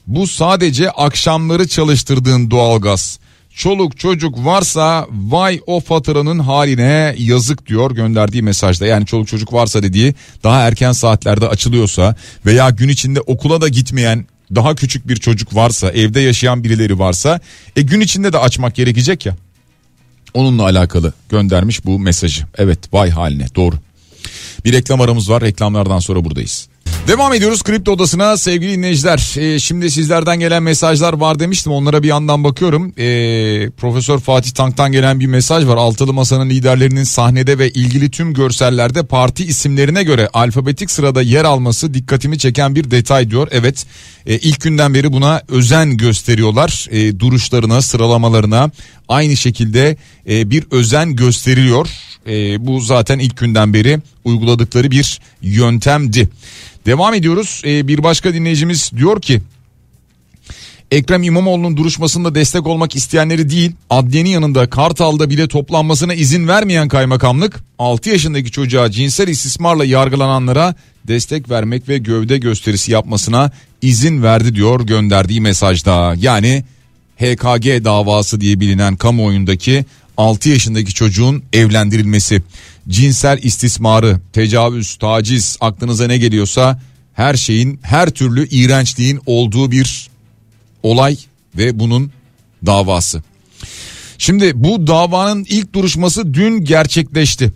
[0.07, 3.19] Bu sadece akşamları çalıştırdığın doğalgaz.
[3.49, 8.85] Çoluk çocuk varsa vay o faturanın haline yazık diyor gönderdiği mesajda.
[8.85, 14.25] Yani çoluk çocuk varsa dediği daha erken saatlerde açılıyorsa veya gün içinde okula da gitmeyen
[14.55, 17.39] daha küçük bir çocuk varsa evde yaşayan birileri varsa
[17.75, 19.35] e gün içinde de açmak gerekecek ya.
[20.33, 22.45] Onunla alakalı göndermiş bu mesajı.
[22.57, 23.75] Evet vay haline doğru.
[24.65, 26.67] Bir reklam aramız var reklamlardan sonra buradayız.
[27.07, 29.35] Devam ediyoruz kripto odasına sevgili dinleyiciler.
[29.37, 32.93] Ee, şimdi sizlerden gelen mesajlar var demiştim onlara bir yandan bakıyorum.
[32.97, 35.77] Ee, Profesör Fatih Tank'tan gelen bir mesaj var.
[35.77, 41.93] Altılı Masa'nın liderlerinin sahnede ve ilgili tüm görsellerde parti isimlerine göre alfabetik sırada yer alması
[41.93, 43.47] dikkatimi çeken bir detay diyor.
[43.51, 43.85] Evet
[44.25, 46.87] e, ilk günden beri buna özen gösteriyorlar.
[46.91, 48.71] E, duruşlarına sıralamalarına
[49.09, 49.97] aynı şekilde
[50.29, 51.89] e, bir özen gösteriliyor.
[52.27, 56.29] E, bu zaten ilk günden beri uyguladıkları bir yöntemdi.
[56.85, 57.61] Devam ediyoruz.
[57.65, 59.41] Ee, bir başka dinleyicimiz diyor ki
[60.91, 67.63] Ekrem İmamoğlu'nun duruşmasında destek olmak isteyenleri değil, adliyenin yanında Kartal'da bile toplanmasına izin vermeyen kaymakamlık,
[67.79, 70.75] 6 yaşındaki çocuğa cinsel istismarla yargılananlara
[71.07, 76.15] destek vermek ve gövde gösterisi yapmasına izin verdi diyor gönderdiği mesajda.
[76.17, 76.63] Yani
[77.17, 79.85] HKG davası diye bilinen kamuoyundaki
[80.17, 82.41] 6 yaşındaki çocuğun evlendirilmesi,
[82.87, 86.81] cinsel istismarı, tecavüz, taciz aklınıza ne geliyorsa
[87.13, 90.09] her şeyin her türlü iğrençliğin olduğu bir
[90.83, 91.17] olay
[91.57, 92.11] ve bunun
[92.65, 93.23] davası.
[94.17, 97.53] Şimdi bu davanın ilk duruşması dün gerçekleşti.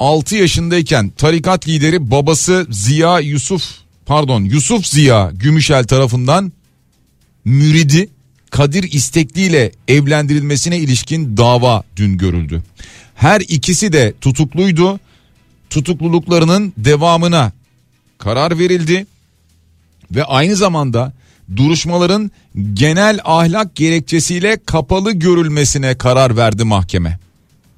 [0.00, 3.62] 6 yaşındayken tarikat lideri babası Ziya Yusuf
[4.06, 6.52] pardon Yusuf Ziya Gümüşel tarafından
[7.44, 8.08] müridi
[8.52, 12.62] Kadir İstekli ile evlendirilmesine ilişkin dava dün görüldü.
[13.14, 15.00] Her ikisi de tutukluydu.
[15.70, 17.52] Tutukluluklarının devamına
[18.18, 19.06] karar verildi
[20.10, 21.12] ve aynı zamanda
[21.56, 22.30] duruşmaların
[22.72, 27.18] genel ahlak gerekçesiyle kapalı görülmesine karar verdi mahkeme.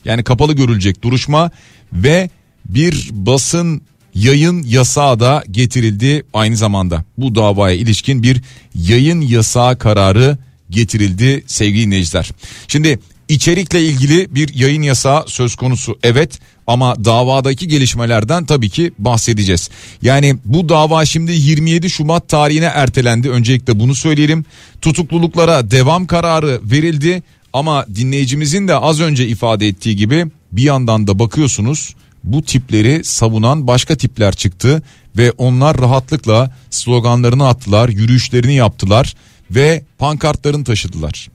[0.04, 1.50] Yani kapalı görülecek duruşma
[1.92, 2.30] ve
[2.64, 3.82] bir basın
[4.14, 7.04] yayın yasağı da getirildi aynı zamanda.
[7.18, 8.42] Bu davaya ilişkin bir
[8.74, 10.38] yayın yasağı kararı
[10.74, 12.30] getirildi sevgili dinleyiciler.
[12.68, 19.70] Şimdi içerikle ilgili bir yayın yasağı söz konusu evet ama davadaki gelişmelerden tabii ki bahsedeceğiz.
[20.02, 23.30] Yani bu dava şimdi 27 Şubat tarihine ertelendi.
[23.30, 24.44] Öncelikle bunu söyleyelim.
[24.82, 31.18] Tutukluluklara devam kararı verildi ama dinleyicimizin de az önce ifade ettiği gibi bir yandan da
[31.18, 34.82] bakıyorsunuz bu tipleri savunan başka tipler çıktı
[35.16, 39.14] ve onlar rahatlıkla sloganlarını attılar, yürüyüşlerini yaptılar
[39.50, 41.28] ve pankartlarını taşıdılar.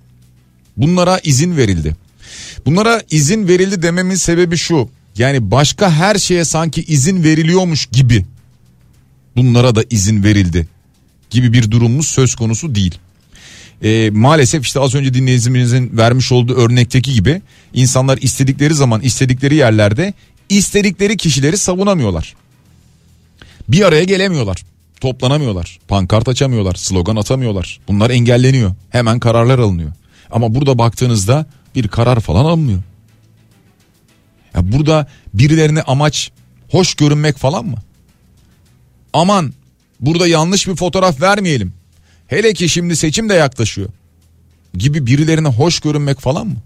[0.77, 1.95] Bunlara izin verildi.
[2.65, 4.89] Bunlara izin verildi dememin sebebi şu.
[5.17, 8.25] Yani başka her şeye sanki izin veriliyormuş gibi
[9.35, 10.67] bunlara da izin verildi
[11.29, 12.97] gibi bir durumumuz söz konusu değil.
[13.83, 17.41] E, maalesef işte az önce dinleyicimizin vermiş olduğu örnekteki gibi
[17.73, 20.13] insanlar istedikleri zaman istedikleri yerlerde
[20.49, 22.35] istedikleri kişileri savunamıyorlar.
[23.67, 24.63] Bir araya gelemiyorlar
[25.01, 25.79] toplanamıyorlar.
[25.87, 27.79] Pankart açamıyorlar, slogan atamıyorlar.
[27.87, 28.75] Bunlar engelleniyor.
[28.89, 29.91] Hemen kararlar alınıyor.
[30.31, 32.81] Ama burada baktığınızda bir karar falan alınmıyor.
[34.53, 36.31] Ya burada birilerine amaç
[36.71, 37.77] hoş görünmek falan mı?
[39.13, 39.53] Aman
[39.99, 41.73] burada yanlış bir fotoğraf vermeyelim.
[42.27, 43.89] Hele ki şimdi seçim de yaklaşıyor.
[44.73, 46.57] Gibi birilerine hoş görünmek falan mı?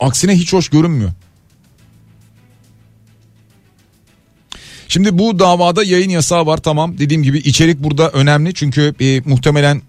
[0.00, 1.12] Aksine hiç hoş görünmüyor.
[4.88, 9.82] Şimdi bu davada yayın yasağı var tamam dediğim gibi içerik burada önemli çünkü e, muhtemelen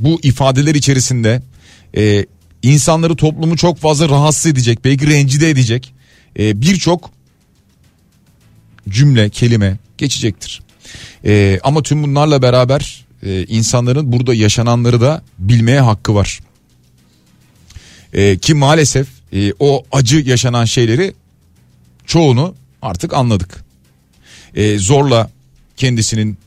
[0.00, 1.42] bu ifadeler içerisinde
[1.96, 2.26] e,
[2.62, 5.94] insanları toplumu çok fazla rahatsız edecek belki rencide edecek
[6.38, 7.10] e, birçok
[8.88, 10.62] cümle kelime geçecektir.
[11.24, 16.40] E, ama tüm bunlarla beraber e, insanların burada yaşananları da bilmeye hakkı var.
[18.12, 21.14] E, ki maalesef e, o acı yaşanan şeyleri
[22.06, 23.64] çoğunu artık anladık.
[24.54, 25.30] E, zorla
[25.76, 26.38] kendisinin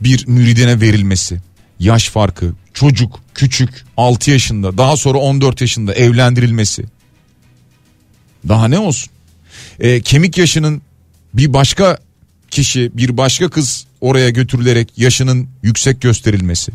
[0.00, 1.40] bir müridine verilmesi,
[1.78, 6.84] yaş farkı, çocuk, küçük, 6 yaşında, daha sonra 14 yaşında evlendirilmesi.
[8.48, 9.12] Daha ne olsun?
[9.80, 10.82] E, kemik yaşının
[11.34, 11.98] bir başka
[12.50, 16.72] kişi, bir başka kız oraya götürülerek yaşının yüksek gösterilmesi.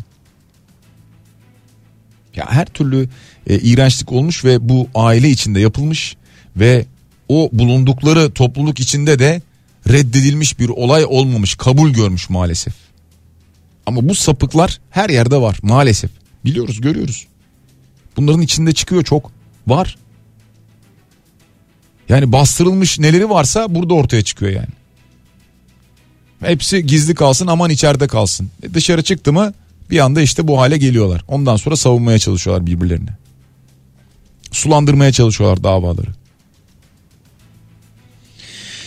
[2.36, 3.08] Ya her türlü
[3.46, 6.16] e, iğrençlik olmuş ve bu aile içinde yapılmış
[6.56, 6.86] ve
[7.28, 9.42] o bulundukları topluluk içinde de
[9.88, 12.74] reddedilmiş bir olay olmamış, kabul görmüş maalesef.
[13.86, 16.10] Ama bu sapıklar her yerde var maalesef.
[16.44, 17.26] Biliyoruz, görüyoruz.
[18.16, 19.32] Bunların içinde çıkıyor çok.
[19.66, 19.96] Var.
[22.08, 24.68] Yani bastırılmış neleri varsa burada ortaya çıkıyor yani.
[26.40, 28.50] Hepsi gizli kalsın aman içeride kalsın.
[28.62, 29.54] E dışarı çıktı mı
[29.90, 31.24] bir anda işte bu hale geliyorlar.
[31.28, 33.10] Ondan sonra savunmaya çalışıyorlar birbirlerini.
[34.52, 36.10] Sulandırmaya çalışıyorlar davaları.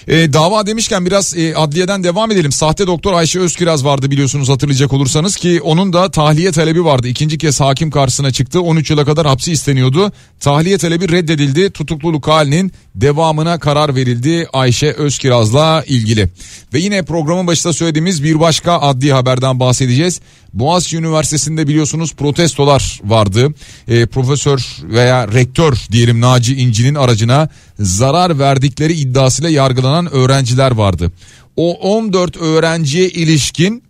[0.07, 2.51] E, dava demişken biraz e, adliyeden devam edelim.
[2.51, 7.07] Sahte doktor Ayşe Özkiraz vardı biliyorsunuz hatırlayacak olursanız ki onun da tahliye talebi vardı.
[7.07, 8.61] İkinci kez hakim karşısına çıktı.
[8.61, 10.11] 13 yıla kadar hapsi isteniyordu.
[10.39, 11.71] Tahliye talebi reddedildi.
[11.71, 16.29] Tutukluluk halinin devamına karar verildi Ayşe Özkiraz'la ilgili.
[16.73, 20.21] Ve yine programın başında söylediğimiz bir başka adli haberden bahsedeceğiz.
[20.53, 23.53] Boğaziçi Üniversitesi'nde biliyorsunuz protestolar vardı.
[23.87, 31.11] E, profesör veya rektör diyelim Naci İnci'nin aracına zarar verdikleri iddiasıyla yargılanan öğrenciler vardı.
[31.55, 33.83] O 14 öğrenciye ilişkin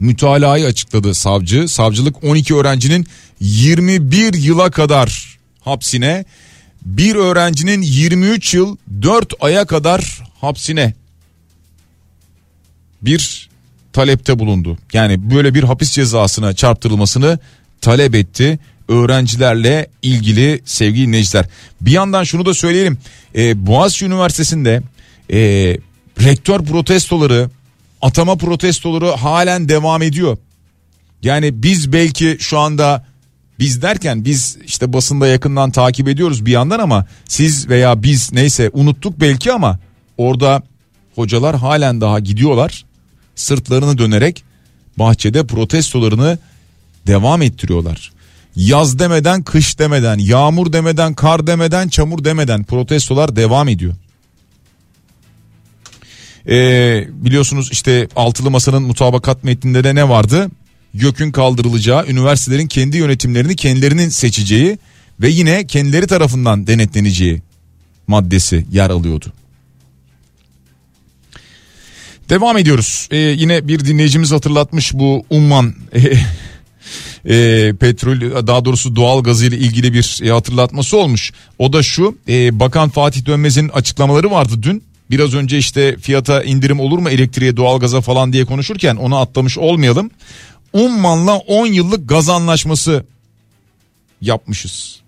[0.00, 1.68] mütalayı açıkladı savcı.
[1.68, 3.06] Savcılık 12 öğrencinin
[3.40, 6.24] 21 yıla kadar hapsine,
[6.84, 10.94] bir öğrencinin 23 yıl 4 aya kadar hapsine
[13.02, 13.48] bir
[13.92, 14.78] talepte bulundu.
[14.92, 17.38] Yani böyle bir hapis cezasına çarptırılmasını
[17.80, 21.46] talep etti öğrencilerle ilgili sevgili dinleyiciler.
[21.80, 22.98] Bir yandan şunu da söyleyelim.
[23.36, 24.82] Ee, Boğaziçi Üniversitesi'nde
[25.32, 25.38] e,
[26.24, 27.50] rektör protestoları,
[28.02, 30.38] atama protestoları halen devam ediyor.
[31.22, 33.06] Yani biz belki şu anda
[33.58, 38.70] biz derken biz işte basında yakından takip ediyoruz bir yandan ama siz veya biz neyse
[38.72, 39.78] unuttuk belki ama
[40.16, 40.62] orada
[41.14, 42.84] hocalar halen daha gidiyorlar
[43.34, 44.44] sırtlarını dönerek
[44.98, 46.38] bahçede protestolarını
[47.06, 48.12] devam ettiriyorlar.
[48.56, 53.94] Yaz demeden, kış demeden, yağmur demeden, kar demeden, çamur demeden protestolar devam ediyor.
[56.48, 60.50] Ee, biliyorsunuz işte altılı masanın mutabakat metninde de ne vardı?
[60.94, 64.78] YÖK'ün kaldırılacağı, üniversitelerin kendi yönetimlerini kendilerinin seçeceği
[65.20, 67.42] ve yine kendileri tarafından denetleneceği
[68.06, 69.32] maddesi yer alıyordu.
[72.28, 73.08] Devam ediyoruz.
[73.10, 75.74] Ee, yine bir dinleyicimiz hatırlatmış bu Umman
[77.28, 81.32] e, petrol daha doğrusu doğal gazı ile ilgili bir e, hatırlatması olmuş.
[81.58, 84.82] O da şu e, Bakan Fatih Dönmez'in açıklamaları vardı dün.
[85.10, 90.10] Biraz önce işte fiyata indirim olur mu elektriğe doğalgaza falan diye konuşurken onu atlamış olmayalım.
[90.72, 93.04] Umman'la 10 yıllık gaz anlaşması
[94.20, 95.00] yapmışız.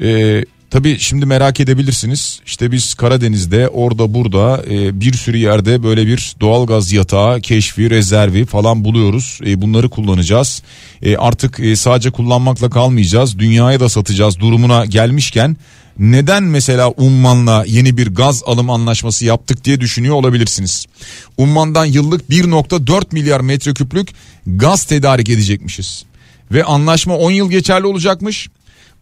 [0.00, 2.40] Ee, Tabii şimdi merak edebilirsiniz.
[2.46, 8.44] İşte biz Karadeniz'de orada burada e, bir sürü yerde böyle bir doğalgaz yatağı, keşfi, rezervi
[8.44, 9.40] falan buluyoruz.
[9.46, 10.62] E, bunları kullanacağız.
[11.02, 13.38] E, artık e, sadece kullanmakla kalmayacağız.
[13.38, 15.56] Dünyaya da satacağız durumuna gelmişken
[15.98, 20.86] neden mesela Umman'la yeni bir gaz alım anlaşması yaptık diye düşünüyor olabilirsiniz.
[21.36, 24.08] Umman'dan yıllık 1.4 milyar metreküplük
[24.46, 26.04] gaz tedarik edecekmişiz.
[26.52, 28.48] Ve anlaşma 10 yıl geçerli olacakmış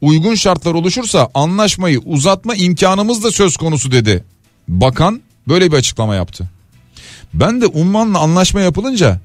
[0.00, 4.24] uygun şartlar oluşursa anlaşmayı uzatma imkanımız da söz konusu dedi.
[4.68, 6.50] Bakan böyle bir açıklama yaptı.
[7.34, 9.20] Ben de Umman'la anlaşma yapılınca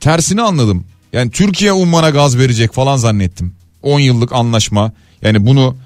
[0.00, 0.84] tersini anladım.
[1.12, 3.52] Yani Türkiye Umman'a gaz verecek falan zannettim.
[3.82, 4.92] 10 yıllık anlaşma.
[5.22, 5.76] Yani bunu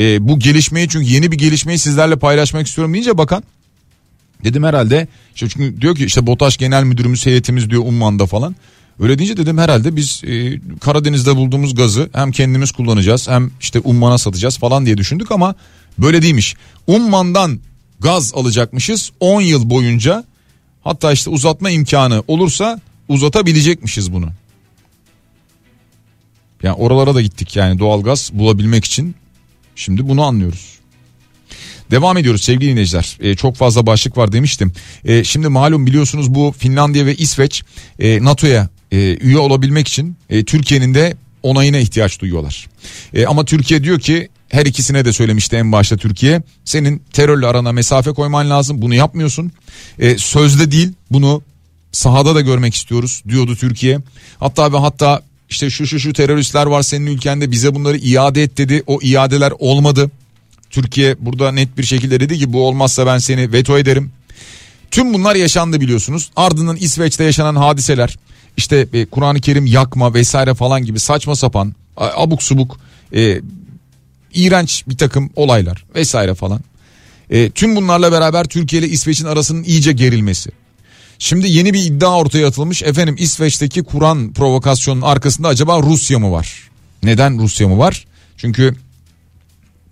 [0.00, 3.42] e, bu gelişmeyi çünkü yeni bir gelişmeyi sizlerle paylaşmak istiyorum deyince bakan
[4.44, 8.56] dedim herhalde işte çünkü diyor ki işte BOTAŞ Genel Müdürümüz heyetimiz diyor Umman'da falan.
[9.00, 14.18] Öyle deyince dedim herhalde biz e, Karadeniz'de bulduğumuz gazı hem kendimiz kullanacağız hem işte Umman'a
[14.18, 15.54] satacağız falan diye düşündük ama
[15.98, 16.56] böyle değilmiş.
[16.86, 17.60] Umman'dan
[18.00, 20.24] gaz alacakmışız 10 yıl boyunca
[20.84, 24.28] hatta işte uzatma imkanı olursa uzatabilecekmişiz bunu.
[26.62, 29.14] Yani oralara da gittik yani doğalgaz bulabilmek için
[29.76, 30.78] şimdi bunu anlıyoruz.
[31.90, 33.16] Devam ediyoruz sevgili dinleyiciler.
[33.20, 34.72] Ee, çok fazla başlık var demiştim.
[35.04, 37.62] Ee, şimdi malum biliyorsunuz bu Finlandiya ve İsveç
[37.98, 42.68] e, NATO'ya e, üye olabilmek için e, Türkiye'nin de onayına ihtiyaç duyuyorlar.
[43.14, 46.42] E, ama Türkiye diyor ki her ikisine de söylemişti en başta Türkiye.
[46.64, 48.82] Senin terörle arana mesafe koyman lazım.
[48.82, 49.52] Bunu yapmıyorsun.
[49.98, 51.42] E, sözde değil bunu
[51.92, 53.98] sahada da görmek istiyoruz diyordu Türkiye.
[54.40, 58.58] Hatta ve hatta işte şu şu şu teröristler var senin ülkende bize bunları iade et
[58.58, 58.82] dedi.
[58.86, 60.10] O iadeler olmadı.
[60.70, 64.12] Türkiye burada net bir şekilde dedi ki bu olmazsa ben seni veto ederim.
[64.90, 66.30] Tüm bunlar yaşandı biliyorsunuz.
[66.36, 68.16] Ardından İsveç'te yaşanan hadiseler
[68.56, 72.76] işte e, Kur'an-ı Kerim yakma vesaire falan gibi saçma sapan abuk subuk
[73.14, 73.40] e,
[74.34, 76.60] iğrenç bir takım olaylar vesaire falan.
[77.30, 80.50] E, tüm bunlarla beraber Türkiye ile İsveç'in arasının iyice gerilmesi.
[81.18, 82.82] Şimdi yeni bir iddia ortaya atılmış.
[82.82, 86.70] Efendim İsveç'teki Kur'an provokasyonun arkasında acaba Rusya mı var?
[87.02, 88.06] Neden Rusya mı var?
[88.36, 88.74] Çünkü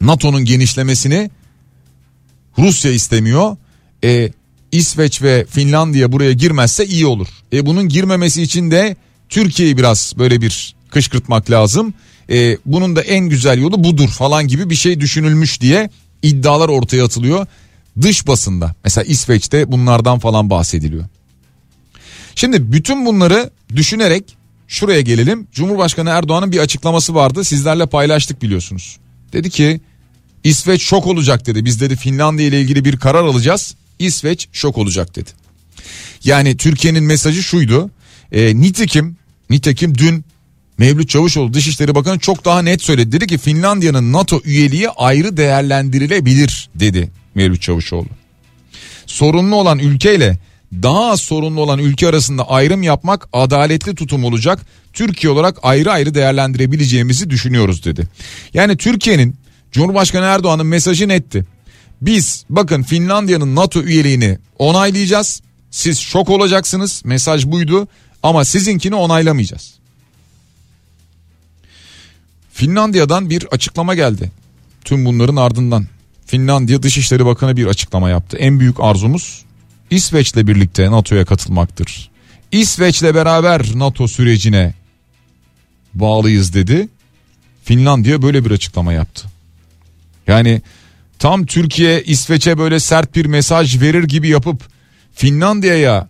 [0.00, 1.30] NATO'nun genişlemesini
[2.58, 3.56] Rusya istemiyor.
[4.04, 4.30] E,
[4.72, 7.28] İsveç ve Finlandiya buraya girmezse iyi olur.
[7.52, 8.96] E, bunun girmemesi için de
[9.28, 11.94] Türkiye'yi biraz böyle bir kışkırtmak lazım.
[12.30, 15.90] E, bunun da en güzel yolu budur falan gibi bir şey düşünülmüş diye
[16.22, 17.46] iddialar ortaya atılıyor.
[18.02, 21.04] Dış basında mesela İsveç'te bunlardan falan bahsediliyor.
[22.34, 24.24] Şimdi bütün bunları düşünerek
[24.68, 25.46] şuraya gelelim.
[25.52, 27.44] Cumhurbaşkanı Erdoğan'ın bir açıklaması vardı.
[27.44, 28.96] Sizlerle paylaştık biliyorsunuz.
[29.32, 29.80] Dedi ki
[30.44, 31.64] İsveç şok olacak dedi.
[31.64, 33.74] Biz dedi Finlandiya ile ilgili bir karar alacağız.
[33.98, 35.30] İsveç şok olacak dedi.
[36.24, 37.90] Yani Türkiye'nin mesajı şuydu.
[38.32, 39.16] E, nitekim
[39.50, 40.24] nitekim dün
[40.78, 43.12] Mevlüt Çavuşoğlu Dışişleri Bakanı çok daha net söyledi.
[43.12, 48.08] Dedi ki Finlandiya'nın NATO üyeliği ayrı değerlendirilebilir dedi Mevlüt Çavuşoğlu.
[49.06, 50.38] Sorunlu olan ülkeyle
[50.72, 54.66] daha az sorunlu olan ülke arasında ayrım yapmak adaletli tutum olacak.
[54.92, 58.08] Türkiye olarak ayrı ayrı değerlendirebileceğimizi düşünüyoruz dedi.
[58.54, 59.36] Yani Türkiye'nin
[59.72, 61.44] Cumhurbaşkanı Erdoğan'ın mesajı netti.
[62.02, 65.42] Biz bakın Finlandiya'nın NATO üyeliğini onaylayacağız.
[65.70, 67.02] Siz şok olacaksınız.
[67.04, 67.88] Mesaj buydu
[68.22, 69.74] ama sizinkini onaylamayacağız.
[72.52, 74.32] Finlandiya'dan bir açıklama geldi.
[74.84, 75.86] Tüm bunların ardından
[76.26, 78.36] Finlandiya Dışişleri Bakanı bir açıklama yaptı.
[78.36, 79.44] En büyük arzumuz
[79.90, 82.10] İsveç'le birlikte NATO'ya katılmaktır.
[82.52, 84.74] İsveç'le beraber NATO sürecine
[85.94, 86.88] bağlıyız dedi.
[87.64, 89.28] Finlandiya böyle bir açıklama yaptı.
[90.26, 90.62] Yani
[91.18, 94.62] tam Türkiye İsveç'e böyle sert bir mesaj verir gibi yapıp
[95.14, 96.08] Finlandiya'ya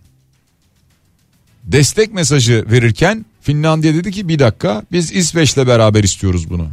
[1.63, 6.67] destek mesajı verirken Finlandiya dedi ki bir dakika biz İsveç'le beraber istiyoruz bunu.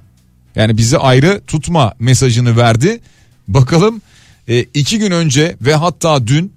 [0.55, 3.01] Yani bizi ayrı tutma mesajını verdi.
[3.49, 4.03] Bakalım
[4.49, 6.53] e, iki gün önce ve hatta dün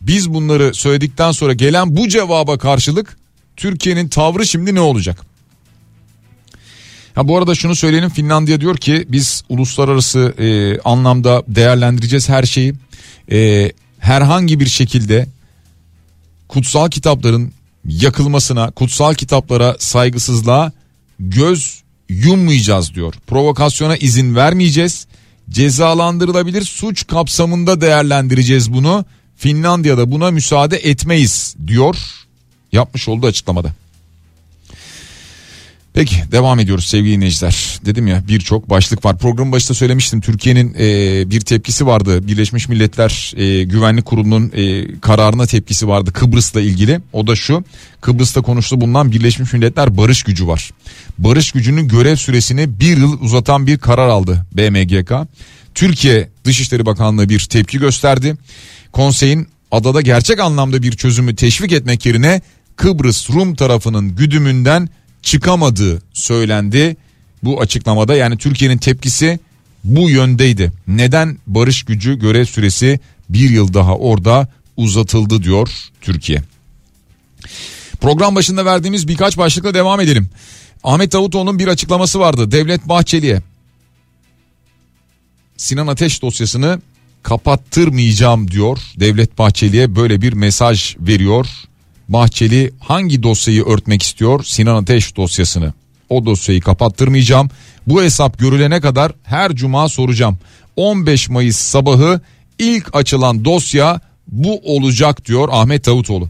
[0.00, 3.16] biz bunları söyledikten sonra gelen bu cevaba karşılık
[3.56, 5.27] Türkiye'nin tavrı şimdi ne olacak?
[7.14, 12.74] Ha bu arada şunu söyleyelim Finlandiya diyor ki biz uluslararası e, anlamda değerlendireceğiz her şeyi.
[13.32, 15.26] E, herhangi bir şekilde
[16.48, 17.52] kutsal kitapların
[17.84, 20.72] yakılmasına, kutsal kitaplara saygısızlığa
[21.20, 23.14] göz yummayacağız diyor.
[23.26, 25.06] Provokasyona izin vermeyeceğiz.
[25.50, 29.04] Cezalandırılabilir suç kapsamında değerlendireceğiz bunu.
[29.36, 31.96] Finlandiya'da buna müsaade etmeyiz diyor.
[32.72, 33.72] Yapmış olduğu açıklamada.
[35.94, 37.80] Peki devam ediyoruz sevgili dinleyiciler.
[37.84, 39.18] Dedim ya birçok başlık var.
[39.18, 40.20] Program başında söylemiştim.
[40.20, 42.26] Türkiye'nin e, bir tepkisi vardı.
[42.28, 47.00] Birleşmiş Milletler e, Güvenlik Kurulu'nun e, kararına tepkisi vardı Kıbrıs'la ilgili.
[47.12, 47.64] O da şu.
[48.00, 50.70] Kıbrıs'ta konuştu bulunan Birleşmiş Milletler barış gücü var.
[51.18, 55.12] Barış gücünün görev süresini bir yıl uzatan bir karar aldı BMGK.
[55.74, 58.36] Türkiye Dışişleri Bakanlığı bir tepki gösterdi.
[58.92, 62.40] Konseyin adada gerçek anlamda bir çözümü teşvik etmek yerine
[62.76, 64.88] Kıbrıs Rum tarafının güdümünden
[65.28, 66.96] çıkamadığı söylendi.
[67.42, 69.38] Bu açıklamada yani Türkiye'nin tepkisi
[69.84, 70.72] bu yöndeydi.
[70.86, 75.68] Neden barış gücü görev süresi bir yıl daha orada uzatıldı diyor
[76.00, 76.42] Türkiye.
[78.00, 80.30] Program başında verdiğimiz birkaç başlıkla devam edelim.
[80.84, 82.50] Ahmet Davutoğlu'nun bir açıklaması vardı.
[82.50, 83.42] Devlet Bahçeli'ye
[85.56, 86.80] Sinan Ateş dosyasını
[87.22, 88.78] kapattırmayacağım diyor.
[88.96, 91.46] Devlet Bahçeli'ye böyle bir mesaj veriyor.
[92.08, 94.44] Bahçeli hangi dosyayı örtmek istiyor?
[94.44, 95.72] Sinan Ateş dosyasını.
[96.08, 97.50] O dosyayı kapattırmayacağım.
[97.86, 100.38] Bu hesap görülene kadar her cuma soracağım.
[100.76, 102.20] 15 Mayıs sabahı
[102.58, 106.28] ilk açılan dosya bu olacak diyor Ahmet Davutoğlu.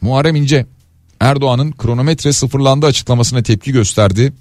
[0.00, 0.66] Muharrem İnce
[1.20, 4.32] Erdoğan'ın kronometre sıfırlandı açıklamasına tepki gösterdi.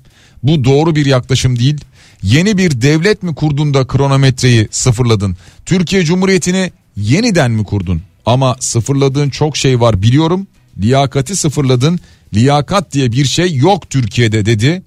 [0.43, 1.77] Bu doğru bir yaklaşım değil.
[2.23, 5.37] Yeni bir devlet mi kurdun da kronometreyi sıfırladın?
[5.65, 8.01] Türkiye Cumhuriyeti'ni yeniden mi kurdun?
[8.26, 10.47] Ama sıfırladığın çok şey var biliyorum.
[10.82, 11.99] Liyakati sıfırladın.
[12.34, 14.84] Liyakat diye bir şey yok Türkiye'de dedi.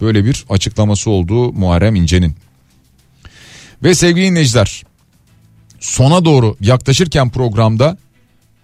[0.00, 2.34] Böyle bir açıklaması oldu Muharrem İnce'nin.
[3.82, 4.82] Ve sevgili dinleyiciler
[5.80, 7.98] sona doğru yaklaşırken programda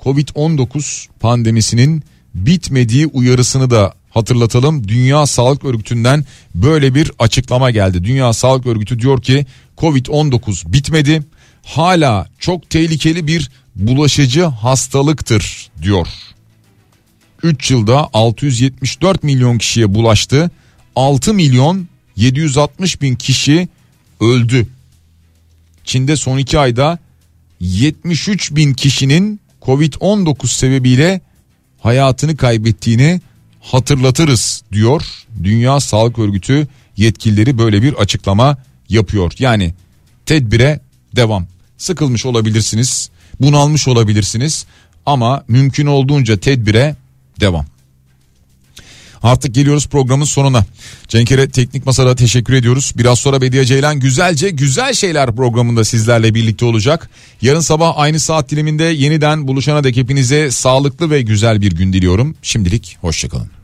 [0.01, 2.03] Covid-19 pandemisinin
[2.35, 4.89] bitmediği uyarısını da hatırlatalım.
[4.89, 8.05] Dünya Sağlık Örgütü'nden böyle bir açıklama geldi.
[8.05, 9.47] Dünya Sağlık Örgütü diyor ki
[9.79, 11.23] Covid-19 bitmedi.
[11.63, 13.51] Hala çok tehlikeli bir
[13.81, 16.07] bulaşıcı hastalıktır diyor.
[17.43, 20.51] 3 yılda 674 milyon kişiye bulaştı.
[20.97, 23.69] 6 milyon 760 bin kişi
[24.21, 24.67] öldü.
[25.85, 26.99] Çin'de son 2 ayda
[27.61, 31.21] 73 bin kişinin Covid-19 sebebiyle
[31.79, 33.21] hayatını kaybettiğini
[33.61, 35.03] hatırlatırız diyor.
[35.45, 38.57] Dünya Sağlık Örgütü yetkilileri böyle bir açıklama
[38.89, 39.33] yapıyor.
[39.39, 39.75] Yani
[40.27, 40.81] tedbire
[41.17, 41.47] devam.
[41.79, 43.11] Sıkılmış olabilirsiniz,
[43.41, 44.67] bunalmış olabilirsiniz
[45.07, 46.97] ama mümkün olduğunca tedbire
[47.41, 47.67] devam.
[49.23, 50.65] Artık geliyoruz programın sonuna.
[51.09, 52.93] Cenkere Teknik Masa'da teşekkür ediyoruz.
[52.97, 57.11] Biraz sonra Bediye Ceylan güzelce güzel şeyler programında sizlerle birlikte olacak.
[57.43, 62.35] Yarın sabah aynı saat diliminde yeniden buluşana dek hepinize sağlıklı ve güzel bir gün diliyorum.
[62.43, 63.60] Şimdilik hoşçakalın.